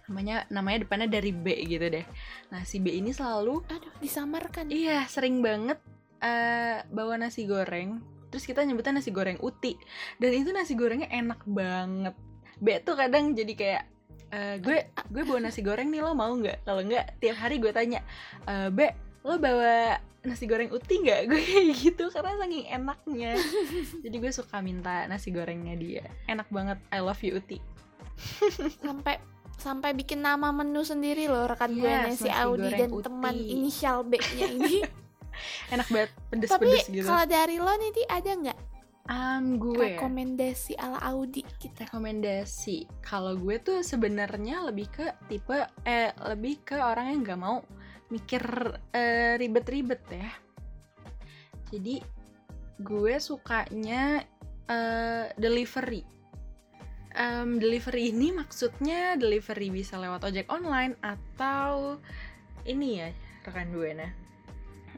Namanya 0.07 0.48
namanya 0.48 0.88
depannya 0.88 1.12
dari 1.12 1.36
B 1.36 1.59
gitu 1.67 1.91
deh. 1.91 2.07
Nah 2.55 2.63
si 2.63 2.79
B 2.79 2.95
ini 2.95 3.12
selalu 3.12 3.67
aduh 3.67 3.93
disamarkan 4.00 4.71
Iya, 4.71 5.03
sering 5.12 5.43
banget 5.43 5.75
eh 6.24 6.88
bawa 6.88 7.19
nasi 7.19 7.43
goreng. 7.43 8.00
Terus 8.29 8.45
kita 8.45 8.62
nyebutnya 8.62 9.01
nasi 9.01 9.09
goreng 9.09 9.38
uti. 9.41 9.75
Dan 10.17 10.31
itu 10.33 10.50
nasi 10.53 10.74
gorengnya 10.74 11.09
enak 11.09 11.41
banget. 11.45 12.15
B 12.59 12.67
tuh 12.81 12.95
kadang 12.95 13.33
jadi 13.33 13.53
kayak 13.55 13.83
eh, 14.29 14.55
gue 14.62 14.77
gue 15.09 15.24
bawa 15.25 15.39
nasi 15.41 15.65
goreng 15.65 15.89
nih 15.89 16.01
lo 16.01 16.13
mau 16.13 16.29
nggak? 16.29 16.62
Kalau 16.62 16.81
nggak 16.86 17.17
tiap 17.17 17.38
hari 17.41 17.57
gue 17.57 17.74
tanya, 17.74 18.05
"Eh, 18.45 18.69
B 18.69 18.86
lo 19.25 19.36
bawa 19.36 19.98
nasi 20.19 20.45
goreng 20.45 20.67
uti 20.69 21.00
nggak? 21.00 21.21
Gue 21.31 21.39
kayak 21.39 21.75
gitu 21.79 22.12
karena 22.12 22.36
saking 22.38 22.67
enaknya. 22.67 23.31
jadi 24.03 24.15
gue 24.19 24.31
suka 24.36 24.59
minta 24.59 25.07
nasi 25.07 25.31
gorengnya 25.31 25.79
dia. 25.79 26.03
Enak 26.27 26.51
banget. 26.51 26.75
I 26.91 27.00
love 27.00 27.24
you 27.24 27.39
uti. 27.39 27.63
sampai 28.83 29.15
sampai 29.55 29.91
bikin 29.91 30.19
nama 30.19 30.51
menu 30.51 30.83
sendiri 30.83 31.27
loh 31.27 31.48
rekan 31.48 31.71
gue 31.71 31.88
Yes, 31.88 32.19
si 32.19 32.27
nasi 32.27 32.29
Audi 32.31 32.67
dan 32.71 32.91
uti. 32.91 33.03
teman 33.07 33.36
inisial 33.36 34.03
B-nya 34.03 34.48
ini. 34.51 34.83
Enak 35.69 35.88
banget, 35.89 36.11
Tapi 36.11 36.29
pedes-pedes 36.33 36.85
gitu. 36.89 37.05
kalau 37.05 37.25
dari 37.29 37.57
lo 37.61 37.73
nih 37.77 37.91
Di, 37.93 38.03
ada 38.09 38.31
nggak 38.33 38.59
Um, 39.09 39.57
gue 39.57 39.97
rekomendasi 39.97 40.77
ala 40.77 41.01
Audi 41.01 41.41
kita? 41.57 41.89
rekomendasi. 41.89 42.85
Kalau 43.01 43.33
gue 43.41 43.57
tuh 43.57 43.81
sebenarnya 43.81 44.69
lebih 44.69 44.85
ke 44.93 45.09
tipe 45.25 45.65
eh 45.81 46.13
lebih 46.29 46.61
ke 46.61 46.77
orang 46.77 47.17
yang 47.17 47.19
nggak 47.25 47.41
mau 47.41 47.65
mikir 48.13 48.38
eh, 48.93 49.33
ribet-ribet 49.41 50.05
ya. 50.13 50.29
Jadi 51.73 52.05
gue 52.85 53.15
sukanya 53.17 54.21
eh, 54.69 55.33
delivery. 55.41 56.05
Em, 57.17 57.57
delivery 57.57 58.13
ini 58.13 58.29
maksudnya 58.29 59.17
delivery 59.17 59.73
bisa 59.73 59.97
lewat 59.97 60.21
ojek 60.29 60.45
online 60.53 60.93
atau 61.01 61.97
ini 62.69 63.01
ya 63.01 63.09
rekan 63.41 63.73
gue 63.73 63.89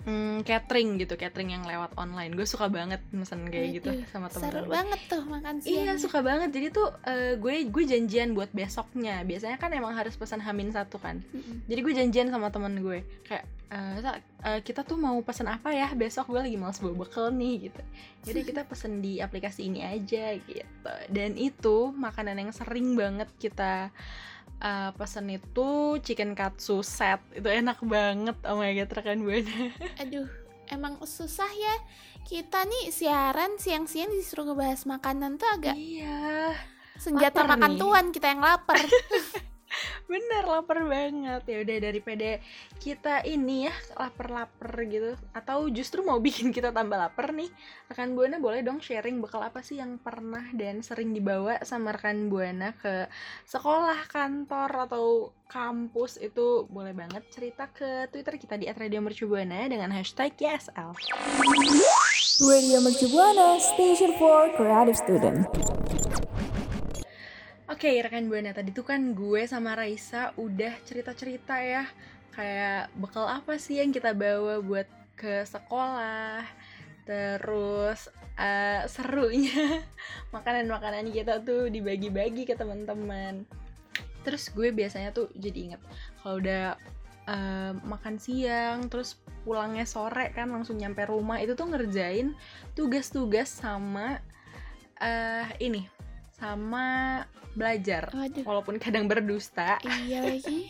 Hmm, 0.02 0.42
catering 0.42 0.98
gitu 0.98 1.14
catering 1.14 1.54
yang 1.54 1.64
lewat 1.66 1.94
online. 1.94 2.34
Gue 2.34 2.50
suka 2.50 2.66
banget 2.74 3.06
mesen 3.14 3.46
kayak 3.54 3.82
gitu 3.82 3.90
sama 4.10 4.34
Seru 4.34 4.66
temen-temen 4.66 4.70
banget 4.70 5.00
tuh 5.06 5.22
makan 5.30 5.56
siang. 5.62 5.86
Iya 5.86 5.94
suka 6.02 6.20
banget. 6.26 6.50
Jadi 6.50 6.68
tuh 6.74 6.90
eh, 7.06 7.38
gue 7.38 7.70
gue 7.70 7.84
janjian 7.86 8.34
buat 8.34 8.50
besoknya. 8.50 9.22
Biasanya 9.22 9.62
kan 9.62 9.70
emang 9.78 9.94
harus 9.94 10.18
pesan 10.18 10.42
hamin 10.42 10.74
satu 10.74 10.98
kan. 10.98 11.22
Jadi 11.70 11.80
gue 11.86 11.94
janjian 11.94 12.34
sama 12.34 12.50
temen 12.50 12.82
gue. 12.82 13.06
Kayak 13.30 13.46
eh, 13.70 13.96
"Sa, 14.02 14.12
eh, 14.18 14.60
kita 14.66 14.82
tuh 14.82 14.98
mau 14.98 15.22
pesan 15.22 15.46
apa 15.54 15.70
ya? 15.70 15.94
Besok 15.94 16.34
gue 16.34 16.42
lagi 16.50 16.58
males 16.58 16.82
bawa 16.82 17.06
bekal 17.06 17.30
nih 17.30 17.70
gitu. 17.70 17.82
Jadi 18.26 18.40
kita 18.42 18.66
pesen 18.66 19.06
di 19.06 19.22
aplikasi 19.22 19.70
ini 19.70 19.86
aja 19.86 20.34
gitu. 20.34 20.94
Dan 21.14 21.38
itu 21.38 21.94
makanan 21.94 22.42
yang 22.42 22.52
sering 22.52 22.98
banget 22.98 23.30
kita 23.38 23.94
eh, 24.62 24.90
pesen 24.96 25.28
itu 25.34 25.98
chicken 26.06 26.38
katsu 26.38 26.86
set 26.86 27.20
itu 27.34 27.50
enak 27.50 27.82
banget 27.82 28.38
oh 28.46 28.62
my 28.62 28.72
god 28.78 28.90
rekan 28.94 29.26
buana 29.26 29.74
Aduh, 30.06 30.30
emang 30.70 31.02
susah 31.04 31.50
ya. 31.50 31.76
Kita 32.22 32.64
nih 32.70 32.94
siaran 32.94 33.58
siang-siang 33.58 34.14
disuruh 34.14 34.54
ngebahas 34.54 34.86
makanan 34.86 35.42
tuh 35.42 35.50
agak 35.50 35.74
iya 35.74 36.54
senjata 37.02 37.42
lapar 37.42 37.58
makan 37.58 37.72
nih. 37.74 37.80
tuan 37.82 38.06
kita 38.14 38.28
yang 38.30 38.42
lapar. 38.46 38.78
Bener 40.06 40.44
lapar 40.46 40.84
banget. 40.86 41.44
Ya 41.48 41.58
udah 41.64 41.78
daripada 41.82 42.30
kita 42.82 43.24
ini 43.24 43.70
ya 43.70 43.76
lapar-lapar 43.96 44.74
gitu 44.90 45.14
atau 45.32 45.70
justru 45.70 46.02
mau 46.02 46.18
bikin 46.18 46.50
kita 46.50 46.74
tambah 46.74 46.98
lapar 46.98 47.32
nih 47.32 47.50
rekan 47.88 48.18
buana 48.18 48.42
boleh 48.42 48.66
dong 48.66 48.82
sharing 48.82 49.22
bekal 49.22 49.46
apa 49.46 49.62
sih 49.62 49.78
yang 49.78 50.02
pernah 50.02 50.44
dan 50.58 50.82
sering 50.82 51.14
dibawa 51.14 51.62
sama 51.62 51.94
rekan 51.94 52.28
buana 52.28 52.74
ke 52.76 53.06
sekolah 53.46 54.10
kantor 54.10 54.90
atau 54.90 55.06
kampus. 55.52 56.18
Itu 56.18 56.66
boleh 56.72 56.96
banget 56.96 57.28
cerita 57.30 57.70
ke 57.70 58.10
twitter 58.10 58.36
kita 58.40 58.56
di 58.58 58.66
@radiomercubuana 58.72 59.68
dengan 59.70 59.92
hashtag 59.94 60.34
YSL 60.40 60.96
Radio 62.42 62.82
Mercubuana 62.82 63.62
Station 63.62 64.18
for 64.18 64.50
Creative 64.58 64.98
Student. 64.98 65.91
Oke 67.72 68.04
rekan 68.04 68.28
buana 68.28 68.52
tadi 68.52 68.76
tuh 68.76 68.84
kan 68.84 69.16
gue 69.16 69.48
sama 69.48 69.80
Raisa 69.80 70.36
udah 70.36 70.76
cerita-cerita 70.84 71.56
ya 71.64 71.88
kayak 72.36 72.92
bekal 73.00 73.24
apa 73.24 73.56
sih 73.56 73.80
yang 73.80 73.96
kita 73.96 74.12
bawa 74.12 74.60
buat 74.60 74.92
ke 75.16 75.48
sekolah 75.48 76.44
terus 77.08 78.12
eh, 78.36 78.84
serunya 78.92 79.88
makanan-makanan 80.36 81.16
kita 81.16 81.40
tuh 81.48 81.72
dibagi-bagi 81.72 82.44
ke 82.44 82.60
teman-teman. 82.60 83.48
Terus 84.28 84.52
gue 84.52 84.76
biasanya 84.76 85.16
tuh 85.16 85.32
jadi 85.40 85.72
inget 85.72 85.82
kalau 86.20 86.44
udah 86.44 86.76
eh, 87.32 87.72
makan 87.88 88.20
siang 88.20 88.92
terus 88.92 89.16
pulangnya 89.48 89.88
sore 89.88 90.36
kan 90.36 90.52
langsung 90.52 90.76
nyampe 90.76 91.08
rumah 91.08 91.40
itu 91.40 91.56
tuh 91.56 91.72
ngerjain 91.72 92.36
tugas-tugas 92.76 93.48
sama 93.48 94.20
eh 95.00 95.48
ini 95.64 96.01
sama 96.42 97.22
belajar 97.54 98.10
Waduh. 98.10 98.42
walaupun 98.42 98.78
kadang 98.78 99.06
berdusta 99.06 99.78
Iya 99.84 100.26
lagi. 100.26 100.66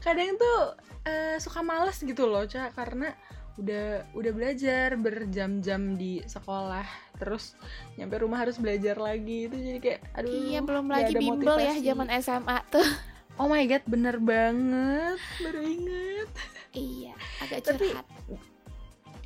kadang 0.00 0.36
tuh 0.36 0.58
eh, 1.02 1.36
suka 1.36 1.60
males 1.60 1.98
gitu 1.98 2.24
loh 2.24 2.44
cak 2.44 2.74
karena 2.74 3.10
udah 3.56 4.04
udah 4.12 4.30
belajar 4.30 4.94
berjam-jam 4.94 5.96
di 5.96 6.20
sekolah 6.22 6.84
terus 7.16 7.56
nyampe 7.96 8.14
rumah 8.18 8.38
harus 8.38 8.54
belajar 8.56 8.94
lagi 8.94 9.48
itu 9.48 9.56
jadi 9.56 9.78
kayak 9.80 10.00
aduh 10.14 10.28
Iya 10.28 10.58
belum 10.60 10.86
lagi 10.86 11.10
ada 11.10 11.18
bimbel 11.18 11.56
ya 11.56 11.72
motivasi. 11.72 11.82
zaman 11.82 12.06
SMA 12.20 12.56
tuh. 12.68 12.86
oh 13.34 13.46
my 13.48 13.62
god 13.64 13.82
bener 13.86 14.16
banget 14.18 15.18
baru 15.40 15.60
inget 15.62 16.28
Iya, 16.70 17.12
agak 17.40 17.58
Tapi- 17.64 17.88
curhat. 17.88 18.06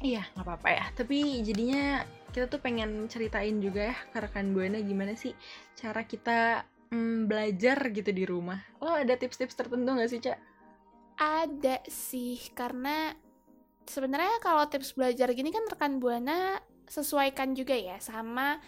iya 0.01 0.23
nggak 0.31 0.45
apa-apa 0.47 0.69
ya 0.71 0.85
tapi 0.95 1.43
jadinya 1.43 2.07
kita 2.31 2.47
tuh 2.47 2.63
pengen 2.63 3.11
ceritain 3.11 3.59
juga 3.59 3.93
ya 3.93 3.97
ke 4.15 4.19
rekan 4.23 4.55
buana 4.55 4.79
gimana 4.81 5.19
sih 5.19 5.35
cara 5.75 6.07
kita 6.07 6.65
mm, 6.95 7.27
belajar 7.27 7.79
gitu 7.91 8.11
di 8.15 8.25
rumah. 8.25 8.59
Lo 8.79 8.95
ada 8.95 9.15
tips-tips 9.19 9.59
tertentu 9.59 9.91
nggak 9.91 10.11
sih 10.11 10.21
cak 10.23 10.39
Ada 11.21 11.85
sih 11.91 12.41
karena 12.57 13.13
sebenarnya 13.85 14.41
kalau 14.41 14.65
tips 14.71 14.97
belajar 14.97 15.29
gini 15.37 15.53
kan 15.53 15.67
rekan 15.69 16.01
buana 16.01 16.63
sesuaikan 16.89 17.53
juga 17.55 17.77
ya 17.77 18.01
sama 18.03 18.59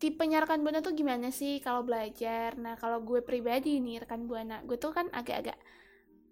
tipenya 0.00 0.40
rekan 0.42 0.64
buana 0.64 0.80
tuh 0.80 0.96
gimana 0.96 1.28
sih 1.28 1.60
kalau 1.60 1.84
belajar. 1.84 2.56
Nah 2.56 2.74
kalau 2.80 3.04
gue 3.04 3.20
pribadi 3.20 3.78
nih 3.78 4.02
rekan 4.02 4.24
buana, 4.24 4.64
gue 4.64 4.80
tuh 4.80 4.96
kan 4.96 5.12
agak-agak 5.12 5.60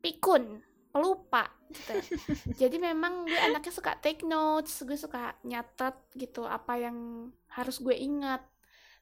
pikun, 0.01 0.65
pelupa 0.89 1.49
gitu. 1.71 1.93
Jadi 2.67 2.77
memang 2.81 3.29
gue 3.29 3.39
anaknya 3.39 3.73
suka 3.73 3.93
take 4.01 4.25
notes, 4.25 4.83
gue 4.83 4.97
suka 4.97 5.37
nyatet 5.45 5.95
gitu 6.17 6.49
apa 6.49 6.77
yang 6.81 7.29
harus 7.53 7.79
gue 7.81 7.95
ingat. 7.95 8.41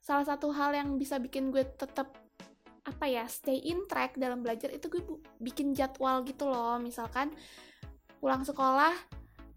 Salah 0.03 0.27
satu 0.27 0.51
hal 0.55 0.75
yang 0.75 0.99
bisa 0.99 1.19
bikin 1.19 1.51
gue 1.51 1.63
tetap 1.65 2.15
apa 2.87 3.05
ya 3.11 3.27
stay 3.27 3.59
in 3.67 3.83
track 3.91 4.15
dalam 4.15 4.47
belajar 4.47 4.71
itu 4.71 4.87
gue 4.87 5.03
bu- 5.03 5.19
bikin 5.43 5.75
jadwal 5.75 6.23
gitu 6.23 6.47
loh 6.47 6.79
misalkan 6.79 7.35
pulang 8.23 8.47
sekolah 8.47 8.95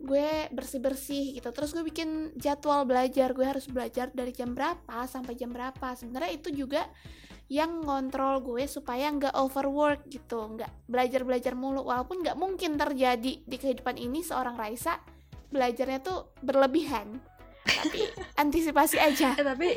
gue 0.01 0.50
bersih 0.50 0.81
bersih 0.81 1.38
gitu 1.38 1.53
terus 1.53 1.69
gue 1.75 1.86
bikin 1.86 2.33
jadwal 2.41 2.89
belajar 2.89 3.29
gue 3.38 3.45
harus 3.45 3.69
belajar 3.69 4.09
dari 4.09 4.33
jam 4.33 4.57
berapa 4.57 5.05
sampai 5.05 5.38
jam 5.38 5.53
berapa 5.53 5.93
sebenarnya 5.93 6.41
itu 6.41 6.50
juga 6.55 6.89
yang 7.49 7.81
ngontrol 7.81 8.45
gue 8.45 8.69
supaya 8.69 9.09
nggak 9.09 9.33
overwork 9.33 10.05
gitu 10.05 10.53
nggak 10.53 10.69
belajar 10.85 11.25
belajar 11.25 11.53
mulu. 11.57 11.81
Walaupun 11.81 12.21
nggak 12.21 12.37
mungkin 12.37 12.77
terjadi 12.77 13.41
di 13.41 13.57
kehidupan 13.57 13.97
ini 13.97 14.21
seorang 14.21 14.53
Raisa 14.53 15.01
belajarnya 15.49 15.99
tuh 16.05 16.29
berlebihan. 16.45 17.17
Tapi 17.65 18.05
antisipasi 18.41 19.01
aja. 19.01 19.33
Eh 19.33 19.45
tapi 19.45 19.69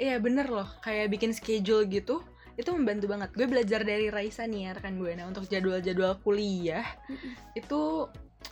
iya 0.00 0.16
bener 0.16 0.48
loh. 0.48 0.68
Kayak 0.80 1.12
bikin 1.12 1.36
schedule 1.36 1.84
gitu 1.86 2.24
itu 2.56 2.68
membantu 2.72 3.12
banget. 3.12 3.28
Gue 3.36 3.46
belajar 3.48 3.84
dari 3.84 4.08
Raisa 4.08 4.48
nih 4.48 4.68
ya 4.68 4.70
rekan 4.76 4.96
gue. 4.96 5.12
Nah 5.12 5.28
untuk 5.28 5.44
jadwal-jadwal 5.48 6.16
kuliah 6.24 6.84
itu 7.52 8.08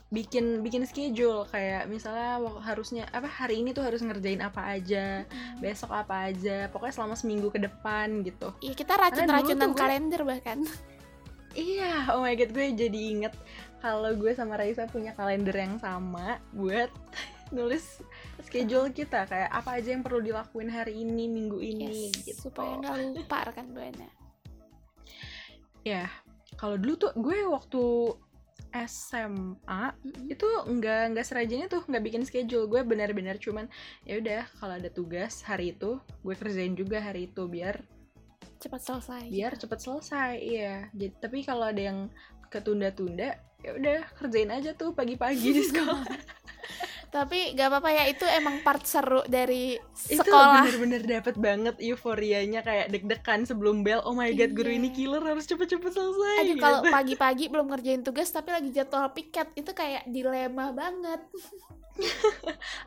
bikin 0.08 0.60
bikin 0.60 0.82
schedule. 0.84 1.46
Kayak 1.46 1.86
misalnya 1.86 2.36
harusnya 2.60 3.04
apa 3.10 3.26
hari 3.26 3.60
ini 3.60 3.70
tuh 3.70 3.82
harus 3.82 4.00
ngerjain 4.00 4.40
apa 4.40 4.74
aja, 4.74 5.22
besok 5.58 5.92
apa 5.92 6.28
aja, 6.28 6.66
pokoknya 6.68 6.94
selama 6.94 7.14
seminggu 7.14 7.48
ke 7.48 7.58
depan 7.58 8.22
gitu. 8.22 8.50
Iya 8.58 8.74
kita 8.74 8.94
racun 8.94 9.26
racunan 9.26 9.68
tuh 9.68 9.72
gue- 9.72 9.80
kalender 9.80 10.22
bahkan. 10.22 10.58
Iya, 11.50 12.14
oh 12.14 12.22
my 12.22 12.34
god 12.34 12.50
gue 12.50 12.66
jadi 12.78 13.00
inget 13.10 13.34
kalau 13.78 14.14
gue 14.14 14.30
sama 14.30 14.54
Raisa 14.54 14.86
punya 14.86 15.10
kalender 15.12 15.50
yang 15.50 15.76
sama 15.76 16.38
buat 16.52 16.86
nulis 17.56 17.98
schedule 18.40 18.88
kita. 18.90 19.26
Kayak 19.26 19.50
apa 19.50 19.82
aja 19.82 19.90
yang 19.90 20.06
perlu 20.06 20.22
dilakuin 20.22 20.70
hari 20.70 21.02
ini 21.02 21.26
minggu 21.26 21.58
ini 21.58 22.06
Yes, 22.06 22.22
gitu. 22.22 22.48
supaya 22.48 22.78
nggak 22.78 22.96
lupa 23.18 23.50
rekan 23.50 23.66
buana 23.70 24.06
Ya, 25.80 26.06
kalau 26.54 26.76
dulu 26.76 26.94
tuh 27.00 27.12
gue 27.16 27.40
waktu 27.48 27.82
SMA 28.72 29.82
Mm-mm. 30.04 30.28
itu 30.28 30.46
nggak 30.46 31.16
nggak 31.16 31.26
serajanya 31.26 31.66
tuh 31.66 31.82
nggak 31.88 32.04
bikin 32.04 32.22
schedule. 32.22 32.68
Gue 32.68 32.84
benar-benar 32.84 33.40
cuman 33.40 33.66
ya 34.04 34.20
udah 34.20 34.46
kalau 34.60 34.76
ada 34.76 34.88
tugas 34.92 35.42
hari 35.42 35.72
itu 35.76 35.98
gue 36.22 36.34
kerjain 36.36 36.76
juga 36.76 37.00
hari 37.00 37.28
itu 37.28 37.48
biar 37.48 37.82
cepat 38.60 38.80
selesai 38.84 39.24
biar 39.32 39.52
cepet 39.56 39.78
selesai 39.80 40.32
iya. 40.40 40.74
Jadi 40.92 41.14
tapi 41.16 41.38
kalau 41.44 41.68
ada 41.68 41.80
yang 41.80 42.12
ketunda-tunda 42.50 43.38
ya 43.60 43.70
udah 43.76 44.00
kerjain 44.16 44.50
aja 44.50 44.72
tuh 44.72 44.92
pagi-pagi 44.96 45.48
di 45.52 45.62
sekolah 45.70 46.04
tapi 47.10 47.58
gak 47.58 47.74
apa-apa 47.74 47.90
ya 47.90 48.04
itu 48.06 48.22
emang 48.22 48.62
part 48.62 48.86
seru 48.86 49.26
dari 49.26 49.74
itu 50.06 50.22
sekolah. 50.22 50.62
bener-bener 50.62 51.02
dapet 51.02 51.34
banget 51.34 51.74
euforianya 51.82 52.62
kayak 52.62 52.86
deg-degan 52.94 53.42
sebelum 53.42 53.82
bel 53.82 53.98
oh 54.06 54.14
my 54.14 54.30
god 54.30 54.54
guru 54.54 54.70
Iya. 54.70 54.78
ini 54.78 54.88
killer 54.94 55.18
harus 55.18 55.42
cepet-cepet 55.50 55.90
selesai 55.90 56.36
aduh 56.38 56.54
gitu. 56.54 56.62
kalau 56.62 56.78
pagi-pagi 56.86 57.44
belum 57.50 57.66
ngerjain 57.66 58.06
tugas 58.06 58.30
tapi 58.30 58.54
lagi 58.54 58.70
jadwal 58.70 59.10
piket 59.10 59.50
itu 59.58 59.70
kayak 59.74 60.06
dilema 60.06 60.70
banget. 60.70 61.20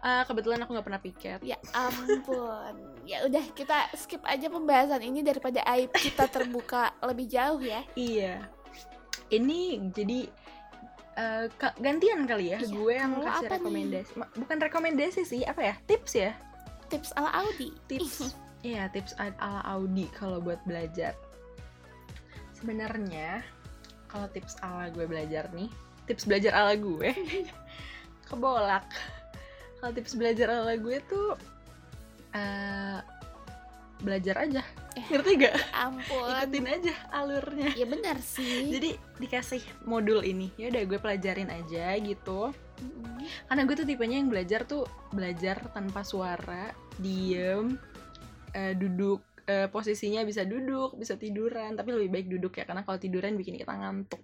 Ah, 0.01 0.25
kebetulan 0.25 0.57
aku 0.65 0.73
nggak 0.73 0.87
pernah 0.89 1.03
piket. 1.03 1.39
Ya 1.45 1.59
ampun. 1.75 2.73
Ya 3.05 3.21
udah 3.27 3.45
kita 3.53 3.93
skip 3.93 4.25
aja 4.25 4.49
pembahasan 4.49 5.05
ini 5.05 5.21
daripada 5.21 5.61
aib 5.69 5.93
kita 5.93 6.25
terbuka 6.25 6.97
lebih 7.03 7.29
jauh 7.29 7.61
ya. 7.61 7.85
Iya. 7.93 8.41
Ini 9.29 9.93
jadi 9.93 10.25
ka- 11.53 11.77
gantian 11.77 12.25
kali 12.25 12.51
ya 12.51 12.57
Iya, 12.57 12.67
gue 12.69 12.91
yang 12.91 13.11
kalau 13.13 13.25
kasih 13.27 13.41
nih? 13.43 13.53
rekomendasi. 13.53 14.11
Ma- 14.15 14.31
bukan 14.33 14.57
rekomendasi 14.59 15.21
sih 15.23 15.41
apa 15.43 15.61
ya? 15.63 15.75
Tips 15.85 16.13
ya? 16.13 16.31
Tips 16.87 17.09
ala 17.13 17.29
Audi. 17.39 17.69
Tips. 17.85 18.17
Iya 18.63 18.87
tips 18.89 19.11
ala 19.19 19.59
Audi 19.67 20.07
kalau 20.09 20.39
buat 20.39 20.63
belajar. 20.63 21.11
Sebenarnya 22.55 23.43
kalau 24.07 24.29
tips 24.29 24.55
ala 24.59 24.87
gue 24.87 25.03
belajar 25.03 25.51
nih 25.51 25.67
tips 26.03 26.23
belajar 26.23 26.51
ala 26.53 26.73
gue 26.73 27.11
kebolak. 28.27 28.87
Kalau 29.77 29.91
tips 29.91 30.15
belajar 30.15 30.47
ala 30.47 30.75
gue 30.75 30.95
tuh 31.03 31.35
eh, 32.31 32.99
belajar 34.03 34.35
aja. 34.43 34.61
Eh. 34.93 35.05
ngerti 35.09 35.31
gak 35.41 35.55
ampun. 35.73 36.27
Ikutin 36.29 36.65
aja 36.67 36.93
alurnya. 37.09 37.73
Ya 37.73 37.87
benar 37.87 38.19
sih. 38.19 38.69
Jadi 38.69 38.93
dikasih 39.17 39.63
modul 39.83 40.21
ini. 40.21 40.51
Ya 40.53 40.69
udah 40.69 40.83
gue 40.83 40.99
pelajarin 40.99 41.49
aja 41.49 41.95
gitu. 41.97 42.51
Mm-mm. 42.83 43.23
karena 43.47 43.63
gue 43.63 43.75
tuh 43.79 43.87
tipenya 43.87 44.19
yang 44.19 44.27
belajar 44.27 44.67
tuh 44.67 44.83
belajar 45.09 45.55
tanpa 45.71 46.03
suara 46.03 46.75
diem 46.99 47.79
eh, 48.51 48.75
duduk 48.75 49.23
eh, 49.45 49.71
posisinya 49.71 50.21
bisa 50.21 50.43
duduk 50.43 50.93
bisa 50.93 51.15
tiduran. 51.15 51.73
Tapi 51.73 51.89
lebih 51.89 52.11
baik 52.11 52.27
duduk 52.29 52.53
ya 52.53 52.67
karena 52.67 52.83
kalau 52.83 52.99
tiduran 52.99 53.33
bikin 53.33 53.55
kita 53.55 53.71
ngantuk. 53.71 54.19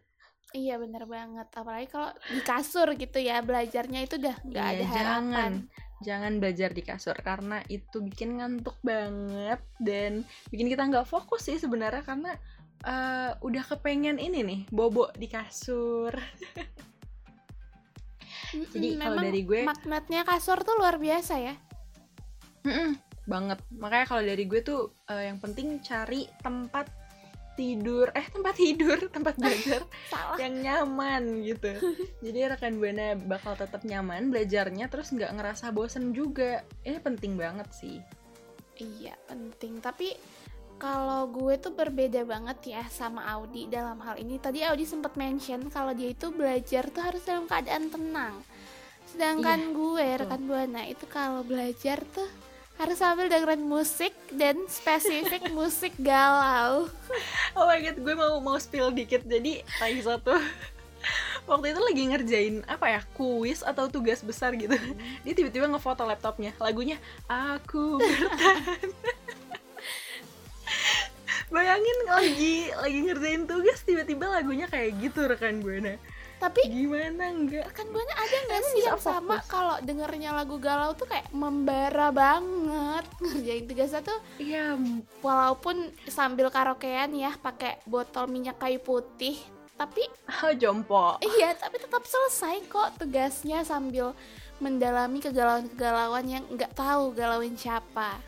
Iya 0.49 0.75
bener 0.77 1.05
banget. 1.05 1.47
Apalagi 1.49 1.87
kalau 1.87 2.09
di 2.27 2.41
kasur 2.41 2.89
gitu 2.93 3.21
ya 3.21 3.37
Belajarnya 3.39 4.01
itu 4.01 4.17
udah 4.17 4.35
nggak 4.41 4.65
Iya, 4.65 4.73
ada 4.75 4.85
harapan. 4.85 4.97
jangan 4.97 5.53
jangan 5.99 6.39
belajar 6.39 6.71
di 6.71 6.79
kasur 6.79 7.15
karena 7.19 7.59
itu 7.67 7.99
bikin 7.99 8.39
ngantuk 8.39 8.79
banget 8.79 9.59
dan 9.83 10.23
bikin 10.47 10.71
kita 10.71 10.88
nggak 10.88 11.07
fokus 11.07 11.47
sih 11.51 11.59
sebenarnya 11.59 12.03
karena 12.07 12.31
eh, 12.88 13.31
udah 13.35 13.63
kepengen 13.67 14.15
ini 14.19 14.39
nih 14.43 14.59
bobo 14.71 15.12
di 15.15 15.27
kasur. 15.27 16.15
Jadi 18.49 18.97
kalau 18.97 19.19
dari 19.21 19.41
gue- 19.45 19.67
Magnetnya 19.67 20.25
kasur 20.25 20.63
tuh 20.65 20.73
luar 20.79 20.97
biasa 20.97 21.38
ya. 21.38 21.53
Mm-mm, 22.65 22.97
banget. 23.29 23.59
Makanya 23.77 24.05
kalau 24.09 24.23
dari 24.25 24.43
gue 24.49 24.62
tuh 24.63 24.89
eh, 25.05 25.29
yang 25.29 25.38
penting 25.38 25.83
cari 25.85 26.25
tempat 26.41 26.89
tidur 27.60 28.08
eh 28.15 28.24
tempat 28.32 28.56
tidur 28.56 28.95
tempat 29.15 29.36
belajar 29.36 29.84
yang 30.39 30.63
nyaman 30.63 31.43
gitu. 31.43 31.76
Jadi 32.26 32.39
rekan 32.48 32.80
buana 32.80 33.19
bakal 33.19 33.60
tetap 33.60 33.84
nyaman 33.84 34.32
belajarnya 34.32 34.88
terus 34.88 35.12
nggak 35.12 35.36
ngerasa 35.36 35.76
bosen 35.76 36.15
juga. 36.15 36.63
Ini 36.88 37.04
penting 37.04 37.36
banget 37.36 37.67
sih. 37.76 38.00
Iya 38.80 39.19
penting. 39.28 39.84
Tapi 39.84 40.15
kalau 40.80 41.28
gue 41.28 41.60
tuh 41.60 41.76
berbeda 41.76 42.24
banget 42.24 42.80
ya 42.80 42.84
sama 42.88 43.28
Audi 43.36 43.67
dalam 43.67 44.00
hal 44.00 44.15
ini. 44.15 44.39
Tadi 44.39 44.63
Audi 44.63 44.88
sempat 44.88 45.19
mention 45.19 45.67
kalau 45.67 45.91
dia 45.91 46.15
itu 46.15 46.32
belajar 46.32 46.88
tuh 46.88 47.04
harus 47.04 47.19
dalam 47.28 47.52
keadaan 47.52 47.91
tenang. 47.91 48.39
Sedangkan 49.12 49.76
gue 49.76 50.00
betul. 50.00 50.19
rekan 50.24 50.41
Buana 50.48 50.88
itu 50.88 51.04
kalau 51.12 51.43
belajar 51.43 52.00
tuh 52.15 52.32
harus 52.79 52.95
sambil 52.95 53.27
dengerin 53.27 53.67
musik 53.67 54.15
dan 54.31 54.55
spesifik 54.71 55.51
musik 55.57 55.91
galau. 55.99 56.87
Oh 57.51 57.67
my 57.67 57.83
god 57.83 57.99
gue 57.99 58.15
mau 58.15 58.39
mau 58.39 58.55
spill 58.55 58.95
dikit. 58.95 59.27
Jadi 59.27 59.59
lagi 59.83 59.99
satu 60.07 60.39
waktu 61.43 61.75
itu 61.75 61.81
lagi 61.83 62.03
ngerjain 62.07 62.55
apa 62.71 62.85
ya 62.87 63.01
kuis 63.19 63.67
atau 63.67 63.91
tugas 63.91 64.23
besar 64.23 64.55
gitu. 64.55 64.79
Dia 65.27 65.33
tiba-tiba 65.35 65.67
ngefoto 65.67 66.07
laptopnya. 66.07 66.55
Lagunya 66.55 66.95
aku 67.27 67.99
bertahan. 67.99 68.89
Bayangin 71.51 71.97
lagi 72.07 72.71
lagi 72.79 72.99
ngerjain 73.11 73.43
tugas 73.43 73.83
tiba-tiba 73.83 74.31
lagunya 74.31 74.71
kayak 74.71 74.95
gitu 75.03 75.27
rekan 75.27 75.59
buana 75.59 75.99
Tapi 76.39 76.62
Gimana 76.65 77.30
enggak? 77.30 77.67
rekan 77.67 77.88
buana 77.89 78.13
ada 78.15 78.38
nggak 78.41 78.62
sih 78.65 78.82
yang 78.82 78.95
sama 78.95 79.43
kalau 79.45 79.75
dengernya 79.80 80.32
lagu 80.32 80.56
galau 80.56 80.91
tuh 80.93 81.04
kayak 81.04 81.28
membara 81.30 82.10
banget 82.10 83.04
ngerjain 83.21 83.65
tugasnya 83.65 84.02
tuh 84.02 84.19
Iya, 84.38 84.80
walaupun 85.19 85.75
sambil 86.06 86.47
karaokean 86.47 87.12
ya 87.12 87.36
pakai 87.36 87.84
botol 87.84 88.25
minyak 88.25 88.56
kayu 88.56 88.80
putih 88.80 89.36
tapi 89.75 90.04
jompo. 90.60 91.19
iya 91.19 91.52
tapi 91.54 91.75
tetap 91.78 92.04
selesai 92.04 92.63
kok 92.65 92.95
tugasnya 92.97 93.63
sambil 93.63 94.15
mendalami 94.58 95.19
kegalauan-kegalauan 95.19 96.25
yang 96.25 96.43
nggak 96.47 96.71
tahu 96.73 97.12
galauin 97.12 97.56
siapa 97.56 98.19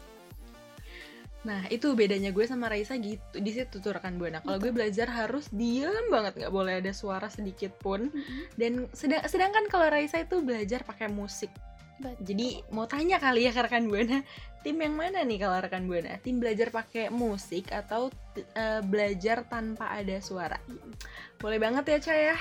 Nah, 1.41 1.65
itu 1.73 1.97
bedanya 1.97 2.29
gue 2.29 2.45
sama 2.45 2.69
Raisa 2.69 2.93
gitu. 3.01 3.41
Di 3.41 3.51
situ 3.53 3.81
tuh 3.81 3.97
rekan 3.97 4.21
Buana. 4.21 4.45
Kalau 4.45 4.61
gue 4.61 4.69
belajar 4.69 5.09
harus 5.09 5.49
diam 5.49 6.09
banget, 6.13 6.37
nggak 6.37 6.53
boleh 6.53 6.77
ada 6.77 6.93
suara 6.93 7.27
sedikit 7.33 7.73
pun. 7.81 8.13
Dan 8.53 8.85
sedang, 8.93 9.25
sedangkan 9.25 9.65
kalau 9.65 9.89
Raisa 9.89 10.21
itu 10.21 10.45
belajar 10.45 10.85
pakai 10.85 11.09
musik. 11.09 11.49
Betul. 12.01 12.17
Jadi 12.33 12.47
mau 12.73 12.85
tanya 12.89 13.21
kali 13.21 13.45
ya 13.45 13.51
ke 13.53 13.61
rekan 13.61 13.85
Buana, 13.89 14.25
tim 14.65 14.77
yang 14.77 14.93
mana 14.97 15.21
nih 15.21 15.37
kalau 15.41 15.57
rekan 15.61 15.85
Buana? 15.85 16.17
Tim 16.21 16.37
belajar 16.37 16.69
pakai 16.69 17.09
musik 17.09 17.69
atau 17.73 18.13
eh, 18.37 18.81
belajar 18.85 19.45
tanpa 19.45 19.93
ada 19.97 20.17
suara? 20.21 20.57
Boleh 21.41 21.57
banget 21.57 21.85
ya, 21.89 21.97
Ca 22.01 22.13
ya. 22.13 22.37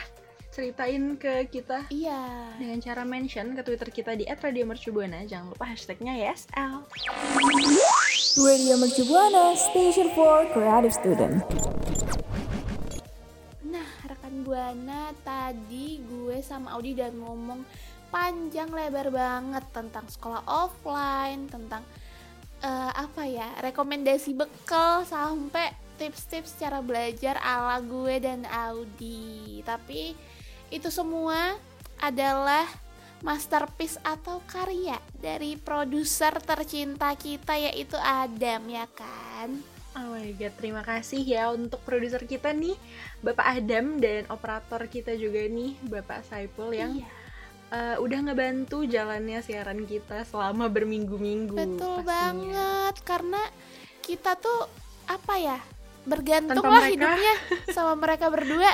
Ceritain 0.50 1.14
ke 1.14 1.46
kita 1.46 1.86
iya 1.94 2.50
dengan 2.58 2.82
cara 2.82 3.06
mention 3.06 3.54
ke 3.54 3.62
Twitter 3.62 3.88
kita 3.94 4.12
di 4.18 4.26
@radiomercubuana. 4.26 5.22
Jangan 5.22 5.54
lupa 5.54 5.70
hashtagnya 5.70 6.18
YSL. 6.18 6.90
Radio 8.38 8.78
Mercu 8.78 9.02
Buana, 9.10 9.58
Station 9.58 10.14
for 10.14 10.46
Creative 10.54 10.94
Student. 10.94 11.42
Nah, 13.66 13.90
rekan 14.06 14.46
Buana 14.46 15.10
tadi 15.26 15.98
gue 15.98 16.38
sama 16.38 16.78
Audi 16.78 16.94
udah 16.94 17.10
ngomong 17.10 17.66
panjang 18.14 18.70
lebar 18.70 19.10
banget 19.10 19.66
tentang 19.74 20.06
sekolah 20.06 20.46
offline, 20.46 21.50
tentang 21.50 21.82
eh, 22.62 22.92
apa 22.94 23.26
ya, 23.26 23.50
rekomendasi 23.66 24.38
bekal 24.38 25.02
sampai 25.02 25.74
tips-tips 25.98 26.54
cara 26.54 26.78
belajar 26.78 27.34
ala 27.42 27.82
gue 27.82 28.14
dan 28.22 28.46
Audi. 28.46 29.58
Tapi 29.66 30.14
itu 30.70 30.86
semua 30.86 31.58
adalah 31.98 32.70
masterpiece 33.20 34.00
atau 34.00 34.40
karya 34.44 34.96
dari 35.12 35.54
produser 35.54 36.38
tercinta 36.38 37.12
kita 37.12 37.54
yaitu 37.54 37.96
Adam 37.96 38.62
ya 38.66 38.87
kan? 38.88 39.61
Oh 39.92 40.14
my 40.14 40.30
god, 40.33 40.54
terima 40.54 40.80
kasih 40.80 41.20
ya 41.20 41.50
untuk 41.50 41.83
produser 41.83 42.22
kita 42.22 42.50
nih, 42.50 42.78
Bapak 43.20 43.59
Adam 43.59 43.98
dan 43.98 44.22
operator 44.28 44.87
kita 44.87 45.12
juga 45.12 45.42
nih, 45.42 45.74
Bapak 45.83 46.22
Saipul 46.24 46.70
yang 46.70 46.94
Iya. 46.94 47.09
eh, 47.70 47.96
udah 47.98 48.18
ngebantu 48.22 48.83
jalannya 48.83 49.38
siaran 49.40 49.83
kita 49.85 50.22
selama 50.24 50.66
berminggu-minggu. 50.66 51.54
Betul 51.54 52.00
pastinya. 52.00 52.06
banget 52.06 52.94
karena 53.02 53.42
kita 54.00 54.35
tuh 54.35 54.70
apa 55.06 55.35
ya 55.37 55.59
bergantung 56.00 56.56
Tanpa 56.56 56.70
lah 56.70 56.80
mereka. 56.80 56.94
hidupnya 56.94 57.35
sama 57.76 57.92
mereka 57.94 58.26
berdua 58.26 58.70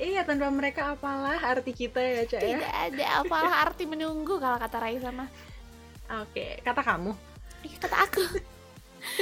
Iya, 0.00 0.24
tanpa 0.24 0.48
mereka 0.48 0.90
apalah 0.90 1.36
arti 1.36 1.70
kita 1.70 2.00
ya, 2.00 2.24
Cak 2.24 2.40
ya. 2.40 2.56
tidak 2.56 2.72
ada 2.88 3.04
apalah 3.20 3.54
arti 3.62 3.84
menunggu 3.84 4.40
kalau 4.40 4.56
kata 4.56 4.80
Raisa 4.80 5.12
mah 5.12 5.28
Oke, 6.18 6.58
kata 6.60 6.80
kamu, 6.80 7.12
Ih, 7.62 7.76
kata 7.76 7.96
aku 8.00 8.18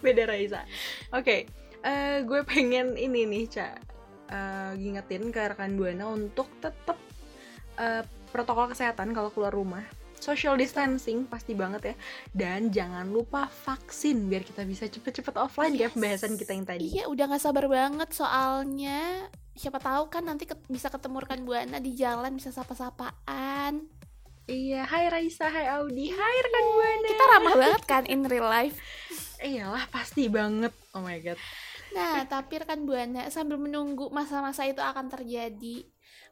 beda 0.00 0.24
Raisa. 0.24 0.62
Oke, 1.10 1.44
eh, 1.80 2.16
gue 2.22 2.40
pengen 2.42 2.94
ini 2.94 3.26
nih, 3.26 3.44
Cak. 3.46 3.74
eh, 4.28 4.70
ngingetin 4.76 5.28
ke 5.28 5.42
rekan 5.44 5.74
Buana 5.74 6.06
untuk 6.08 6.46
tetap 6.56 6.94
eh, 7.76 8.00
protokol 8.30 8.70
kesehatan 8.70 9.10
kalau 9.10 9.28
keluar 9.28 9.50
rumah. 9.50 9.82
Social 10.14 10.54
distancing 10.54 11.24
pasti 11.24 11.52
banget 11.52 11.82
ya. 11.82 11.94
Dan 12.30 12.68
jangan 12.70 13.08
lupa 13.08 13.44
vaksin 13.48 14.24
biar 14.24 14.40
kita 14.40 14.62
bisa 14.62 14.84
cepet-cepet 14.86 15.34
offline 15.34 15.72
Yes. 15.74 15.90
pembahasan 15.90 16.36
kita 16.36 16.52
yang 16.52 16.64
tadi. 16.64 16.86
iya 16.88 17.04
udah 17.06 17.24
nggak 17.26 17.40
sabar 17.40 17.66
banget 17.66 18.08
soalnya 18.10 19.26
siapa 19.60 19.76
tahu 19.76 20.08
kan 20.08 20.24
nanti 20.24 20.48
ket- 20.48 20.64
bisa 20.66 20.88
ketemu 20.88 21.20
rekan 21.20 21.44
buana 21.44 21.76
di 21.76 21.92
jalan 21.92 22.32
bisa 22.32 22.48
sapa-sapaan 22.48 23.84
Iya, 24.50 24.82
hai 24.82 25.06
Raisa, 25.06 25.46
hai 25.46 25.70
Audi, 25.78 26.10
hai 26.10 26.36
rekan 26.42 26.64
Buana. 26.74 27.06
kita 27.06 27.24
ramah 27.28 27.54
banget 27.54 27.82
kan 27.86 28.02
in 28.08 28.26
real 28.26 28.50
life 28.50 28.74
Iyalah, 29.40 29.88
pasti 29.88 30.28
banget. 30.28 30.74
Oh 30.92 31.00
my 31.00 31.16
god. 31.22 31.40
Nah, 31.96 32.28
tapi 32.28 32.60
rekan 32.60 32.84
Buana 32.84 33.30
sambil 33.32 33.56
menunggu 33.56 34.12
masa-masa 34.12 34.68
itu 34.68 34.84
akan 34.84 35.08
terjadi, 35.08 35.86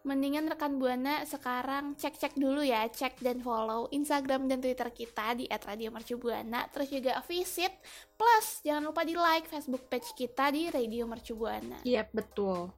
mendingan 0.04 0.46
rekan 0.46 0.76
Buana 0.76 1.24
sekarang 1.24 1.96
cek-cek 1.96 2.36
dulu 2.36 2.60
ya, 2.60 2.84
cek 2.84 3.18
dan 3.24 3.40
follow 3.40 3.88
Instagram 3.90 4.46
dan 4.46 4.60
Twitter 4.60 4.92
kita 4.92 5.34
di 5.34 5.48
@radiomercubuana, 5.48 6.68
terus 6.68 6.92
juga 6.92 7.18
visit 7.24 7.72
plus 8.14 8.60
jangan 8.60 8.92
lupa 8.92 9.02
di 9.08 9.16
like 9.16 9.48
Facebook 9.48 9.88
page 9.88 10.12
kita 10.14 10.52
di 10.52 10.68
Radio 10.68 11.08
Mercubuana. 11.08 11.80
Iya, 11.82 12.06
betul. 12.12 12.70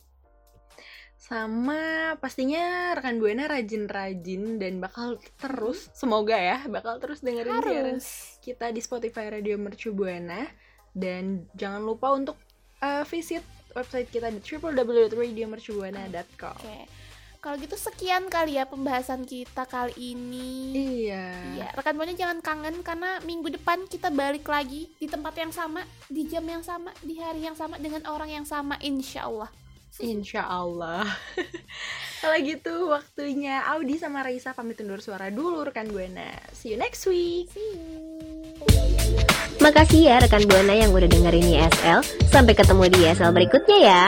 Sama 1.20 2.16
pastinya 2.16 2.96
rekan 2.96 3.20
Buana 3.20 3.44
rajin-rajin 3.44 4.56
dan 4.56 4.80
bakal 4.80 5.20
terus, 5.36 5.92
semoga 5.92 6.32
ya, 6.32 6.64
bakal 6.64 6.96
terus 6.96 7.20
dengerin 7.20 7.60
siaran 7.60 8.00
Harus. 8.00 8.40
kita 8.40 8.72
di 8.72 8.80
Spotify 8.80 9.28
Radio 9.28 9.60
Mercu 9.60 9.92
Buana 9.92 10.48
dan 10.96 11.44
jangan 11.52 11.84
lupa 11.84 12.16
untuk 12.16 12.40
uh, 12.80 13.04
visit 13.04 13.44
website 13.76 14.08
kita 14.08 14.32
di 14.32 14.40
www.radiomercubuana.com. 14.40 16.56
Oke. 16.56 16.88
Kalau 17.40 17.56
gitu 17.56 17.72
sekian 17.76 18.28
kali 18.32 18.56
ya 18.56 18.64
pembahasan 18.64 19.28
kita 19.28 19.68
kali 19.68 20.16
ini. 20.16 20.72
Iya. 21.04 21.24
Iya, 21.56 21.68
rekan 21.76 21.96
Buana 22.00 22.16
jangan 22.16 22.40
kangen 22.40 22.80
karena 22.80 23.20
minggu 23.28 23.52
depan 23.60 23.84
kita 23.92 24.08
balik 24.08 24.48
lagi 24.48 24.88
di 24.96 25.04
tempat 25.04 25.36
yang 25.36 25.52
sama, 25.52 25.84
di 26.08 26.24
jam 26.24 26.48
yang 26.48 26.64
sama, 26.64 26.96
di 27.04 27.20
hari 27.20 27.44
yang 27.44 27.56
sama 27.56 27.76
dengan 27.76 28.08
orang 28.08 28.40
yang 28.40 28.48
sama 28.48 28.80
insya 28.80 29.28
Allah. 29.28 29.52
Insya 29.98 30.46
Allah. 30.46 31.02
Kalau 32.22 32.36
gitu 32.38 32.92
waktunya 32.92 33.64
Audi 33.74 33.98
sama 33.98 34.22
Raisa 34.22 34.54
pamit 34.54 34.78
undur 34.78 35.02
suara 35.02 35.32
dulu 35.34 35.66
rekan 35.66 35.90
Buana. 35.90 36.36
See 36.54 36.70
you 36.70 36.78
next 36.78 37.08
week. 37.10 37.50
Makasih 39.58 40.06
ya 40.06 40.16
rekan 40.22 40.46
Buana 40.46 40.76
yang 40.76 40.94
udah 40.94 41.08
dengerin 41.10 41.50
YSL. 41.58 42.00
Sampai 42.30 42.54
ketemu 42.54 42.92
di 42.92 42.98
YSL 43.08 43.32
berikutnya 43.34 43.78
ya. 43.80 44.04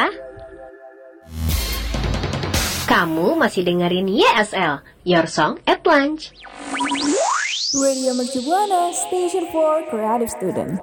Kamu 2.86 3.40
masih 3.40 3.64
dengerin 3.64 4.04
YSL, 4.04 4.84
Your 5.08 5.24
Song 5.24 5.56
at 5.64 5.80
Lunch. 5.88 6.36
Radio 7.72 8.12
Mercu 8.12 8.44
Buana, 8.44 8.92
Station 8.92 9.48
for 9.48 9.80
Creative 9.88 10.28
Student. 10.28 10.76